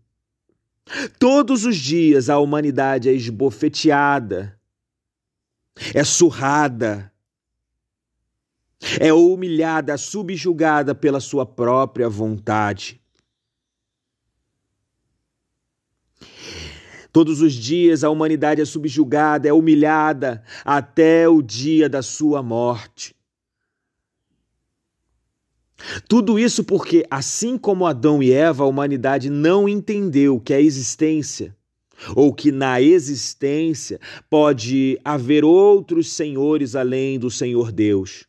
Todos 1.20 1.66
os 1.66 1.76
dias 1.76 2.30
a 2.30 2.40
humanidade 2.40 3.10
é 3.10 3.14
esbofeteada, 3.14 4.58
é 5.94 6.04
surrada, 6.04 7.12
é 9.00 9.12
humilhada, 9.12 9.98
subjugada 9.98 10.94
pela 10.94 11.20
sua 11.20 11.46
própria 11.46 12.08
vontade. 12.08 13.02
Todos 17.12 17.42
os 17.42 17.54
dias 17.54 18.04
a 18.04 18.10
humanidade 18.10 18.62
é 18.62 18.66
subjugada, 18.66 19.48
é 19.48 19.54
humilhada, 19.54 20.44
até 20.64 21.28
o 21.28 21.42
dia 21.42 21.90
da 21.90 22.04
sua 22.04 22.44
morte. 22.44 23.17
Tudo 26.08 26.40
isso 26.40 26.64
porque, 26.64 27.06
assim 27.10 27.58
como 27.58 27.86
Adão 27.86 28.22
e 28.22 28.32
Eva, 28.32 28.64
a 28.64 28.68
humanidade 28.68 29.30
não 29.30 29.70
entendeu 29.70 30.40
que 30.40 30.54
a 30.54 30.60
existência, 30.60 31.56
ou 32.16 32.34
que 32.34 32.52
na 32.52 32.82
existência 32.82 34.00
pode 34.30 35.00
haver 35.04 35.44
outros 35.44 36.12
senhores 36.12 36.76
além 36.76 37.20
do 37.20 37.30
Senhor 37.30 37.72
Deus. 37.72 38.26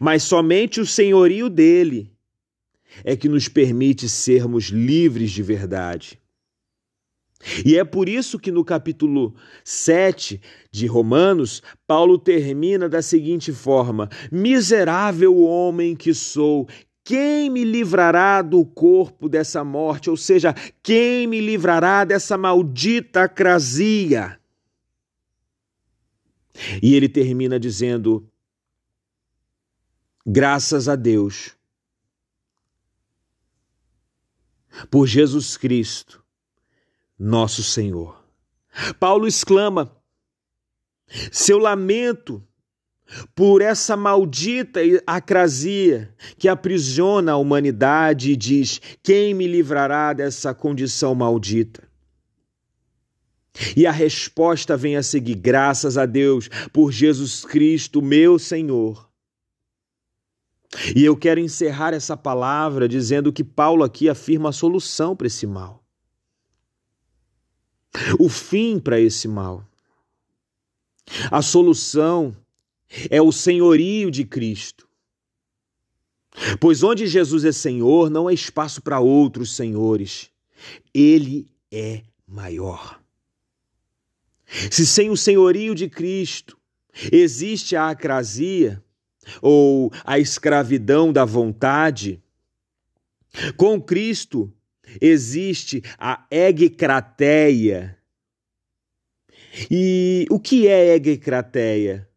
Mas 0.00 0.24
somente 0.24 0.80
o 0.80 0.86
senhorio 0.86 1.48
dele 1.48 2.10
é 3.04 3.16
que 3.16 3.28
nos 3.28 3.48
permite 3.48 4.08
sermos 4.08 4.66
livres 4.66 5.30
de 5.30 5.42
verdade. 5.42 6.18
E 7.64 7.76
é 7.76 7.84
por 7.84 8.08
isso 8.08 8.38
que 8.38 8.50
no 8.50 8.64
capítulo 8.64 9.34
7 9.62 10.40
de 10.72 10.86
Romanos, 10.86 11.62
Paulo 11.86 12.18
termina 12.18 12.88
da 12.88 13.00
seguinte 13.00 13.52
forma: 13.52 14.08
Miserável 14.30 15.38
homem 15.38 15.94
que 15.94 16.12
sou, 16.12 16.68
quem 17.04 17.48
me 17.48 17.64
livrará 17.64 18.42
do 18.42 18.64
corpo 18.64 19.28
dessa 19.28 19.62
morte? 19.64 20.10
Ou 20.10 20.16
seja, 20.16 20.52
quem 20.82 21.26
me 21.26 21.40
livrará 21.40 22.04
dessa 22.04 22.36
maldita 22.36 23.22
acrasia? 23.22 24.38
E 26.82 26.94
ele 26.94 27.08
termina 27.08 27.58
dizendo: 27.58 28.28
Graças 30.26 30.88
a 30.88 30.96
Deus 30.96 31.56
por 34.90 35.06
Jesus 35.06 35.56
Cristo 35.56 36.22
nosso 37.18 37.62
Senhor. 37.62 38.22
Paulo 39.00 39.26
exclama 39.26 39.90
seu 41.32 41.58
lamento 41.58 42.42
por 43.34 43.62
essa 43.62 43.96
maldita 43.96 44.80
acrasia 45.06 46.14
que 46.38 46.46
aprisiona 46.46 47.32
a 47.32 47.36
humanidade 47.36 48.32
e 48.32 48.36
diz: 48.36 48.80
Quem 49.02 49.34
me 49.34 49.46
livrará 49.46 50.12
dessa 50.12 50.54
condição 50.54 51.14
maldita? 51.14 51.88
E 53.76 53.86
a 53.86 53.90
resposta 53.90 54.76
vem 54.76 54.96
a 54.96 55.02
seguir: 55.02 55.36
graças 55.36 55.96
a 55.96 56.06
Deus 56.06 56.48
por 56.72 56.92
Jesus 56.92 57.44
Cristo, 57.44 58.02
meu 58.02 58.38
Senhor. 58.38 59.08
E 60.94 61.02
eu 61.02 61.16
quero 61.16 61.40
encerrar 61.40 61.94
essa 61.94 62.14
palavra 62.14 62.86
dizendo 62.86 63.32
que 63.32 63.42
Paulo 63.42 63.82
aqui 63.82 64.06
afirma 64.06 64.50
a 64.50 64.52
solução 64.52 65.16
para 65.16 65.26
esse 65.26 65.46
mal 65.46 65.87
o 68.18 68.28
fim 68.28 68.78
para 68.78 69.00
esse 69.00 69.26
mal. 69.26 69.66
A 71.30 71.42
solução 71.42 72.36
é 73.10 73.20
o 73.20 73.32
senhorio 73.32 74.10
de 74.10 74.24
Cristo. 74.24 74.88
Pois 76.60 76.82
onde 76.82 77.06
Jesus 77.06 77.44
é 77.44 77.52
Senhor, 77.52 78.10
não 78.10 78.28
há 78.28 78.32
espaço 78.32 78.80
para 78.80 79.00
outros 79.00 79.54
senhores. 79.56 80.30
Ele 80.94 81.46
é 81.70 82.02
maior. 82.26 83.00
Se 84.70 84.86
sem 84.86 85.10
o 85.10 85.16
senhorio 85.16 85.74
de 85.74 85.88
Cristo 85.88 86.56
existe 87.12 87.76
a 87.76 87.90
acrasia 87.90 88.82
ou 89.42 89.92
a 90.04 90.18
escravidão 90.18 91.12
da 91.12 91.24
vontade, 91.24 92.22
com 93.56 93.80
Cristo 93.80 94.52
existe 95.00 95.82
a 95.98 96.26
egcrateia. 96.30 97.96
E 99.70 100.26
o 100.30 100.38
que 100.38 100.68
é 100.68 100.94
egcrateia? 100.94 102.08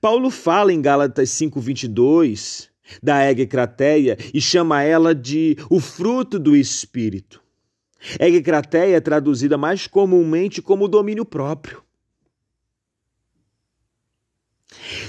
Paulo 0.00 0.30
fala 0.30 0.72
em 0.72 0.82
Gálatas 0.82 1.30
5:22 1.30 2.68
da 3.02 3.30
egecrateia 3.30 4.16
e 4.32 4.40
chama 4.40 4.82
ela 4.82 5.14
de 5.14 5.56
o 5.70 5.78
fruto 5.78 6.38
do 6.38 6.56
espírito. 6.56 7.42
Egecrateia 8.18 8.96
é 8.96 9.00
traduzida 9.00 9.58
mais 9.58 9.86
comumente 9.86 10.62
como 10.62 10.88
domínio 10.88 11.24
próprio. 11.24 11.82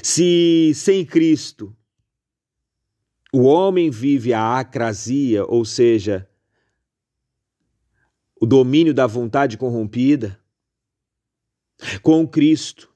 Se 0.01 0.72
sem 0.76 1.05
Cristo 1.05 1.76
o 3.32 3.43
homem 3.43 3.91
vive 3.91 4.34
a 4.34 4.57
acrasia, 4.57 5.45
ou 5.45 5.63
seja, 5.63 6.28
o 8.40 8.46
domínio 8.46 8.94
da 8.94 9.06
vontade 9.06 9.58
corrompida, 9.58 10.40
com 12.02 12.28
Cristo, 12.28 12.90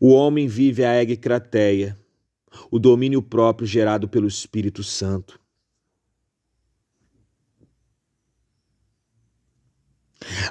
o 0.00 0.12
homem 0.12 0.46
vive 0.46 0.84
a 0.84 1.00
egcrateia, 1.00 1.98
o 2.70 2.78
domínio 2.78 3.22
próprio 3.22 3.66
gerado 3.66 4.08
pelo 4.08 4.26
Espírito 4.26 4.82
Santo. 4.82 5.40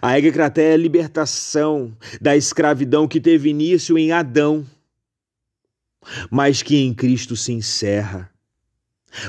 A 0.02 0.18
egcrateia 0.18 0.72
é 0.72 0.74
a 0.74 0.78
libertação 0.78 1.96
da 2.22 2.36
escravidão 2.36 3.08
que 3.08 3.20
teve 3.20 3.50
início 3.50 3.98
em 3.98 4.12
Adão, 4.12 4.66
mas 6.32 6.64
que 6.64 6.78
em 6.78 6.94
Cristo 6.94 7.36
se 7.36 7.52
encerra. 7.52 8.32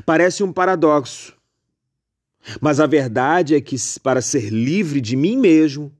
Parece 0.05 0.43
um 0.43 0.53
paradoxo, 0.53 1.38
mas 2.61 2.81
a 2.81 2.87
verdade 2.87 3.55
é 3.55 3.61
que 3.61 3.77
para 4.03 4.21
ser 4.21 4.51
livre 4.51 5.01
de 5.01 5.17
mim 5.17 5.37
mesmo, 5.37 5.93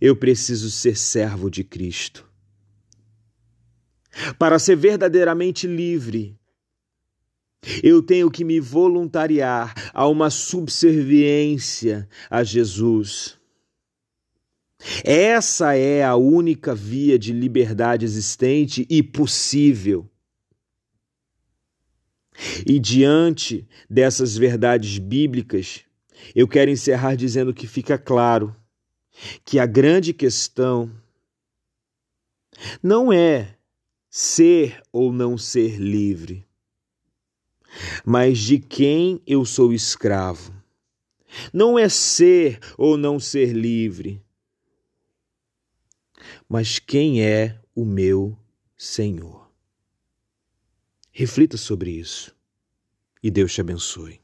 eu 0.00 0.14
preciso 0.14 0.70
ser 0.70 0.96
servo 0.96 1.50
de 1.50 1.64
Cristo. 1.64 2.26
Para 4.38 4.58
ser 4.58 4.76
verdadeiramente 4.76 5.66
livre, 5.66 6.36
eu 7.82 8.02
tenho 8.02 8.30
que 8.30 8.44
me 8.44 8.60
voluntariar 8.60 9.74
a 9.92 10.06
uma 10.06 10.30
subserviência 10.30 12.08
a 12.30 12.42
Jesus. 12.44 13.36
Essa 15.04 15.74
é 15.74 16.04
a 16.04 16.14
única 16.14 16.74
via 16.74 17.18
de 17.18 17.32
liberdade 17.32 18.04
existente 18.04 18.86
e 18.88 19.02
possível. 19.02 20.08
E 22.66 22.78
diante 22.78 23.66
dessas 23.88 24.36
verdades 24.36 24.98
bíblicas, 24.98 25.84
eu 26.34 26.46
quero 26.46 26.70
encerrar 26.70 27.16
dizendo 27.16 27.52
que 27.52 27.66
fica 27.66 27.98
claro 27.98 28.54
que 29.44 29.58
a 29.58 29.66
grande 29.66 30.12
questão 30.12 30.90
não 32.82 33.12
é 33.12 33.56
ser 34.08 34.82
ou 34.92 35.12
não 35.12 35.36
ser 35.36 35.76
livre, 35.78 36.46
mas 38.04 38.38
de 38.38 38.58
quem 38.58 39.20
eu 39.26 39.44
sou 39.44 39.72
escravo. 39.72 40.56
Não 41.52 41.78
é 41.78 41.90
ser 41.90 42.58
ou 42.78 42.96
não 42.96 43.20
ser 43.20 43.52
livre, 43.52 44.22
mas 46.48 46.78
quem 46.78 47.22
é 47.22 47.60
o 47.74 47.84
meu 47.84 48.36
Senhor. 48.76 49.37
Reflita 51.20 51.56
sobre 51.56 51.90
isso 51.90 52.32
e 53.20 53.28
Deus 53.28 53.52
te 53.52 53.60
abençoe. 53.60 54.20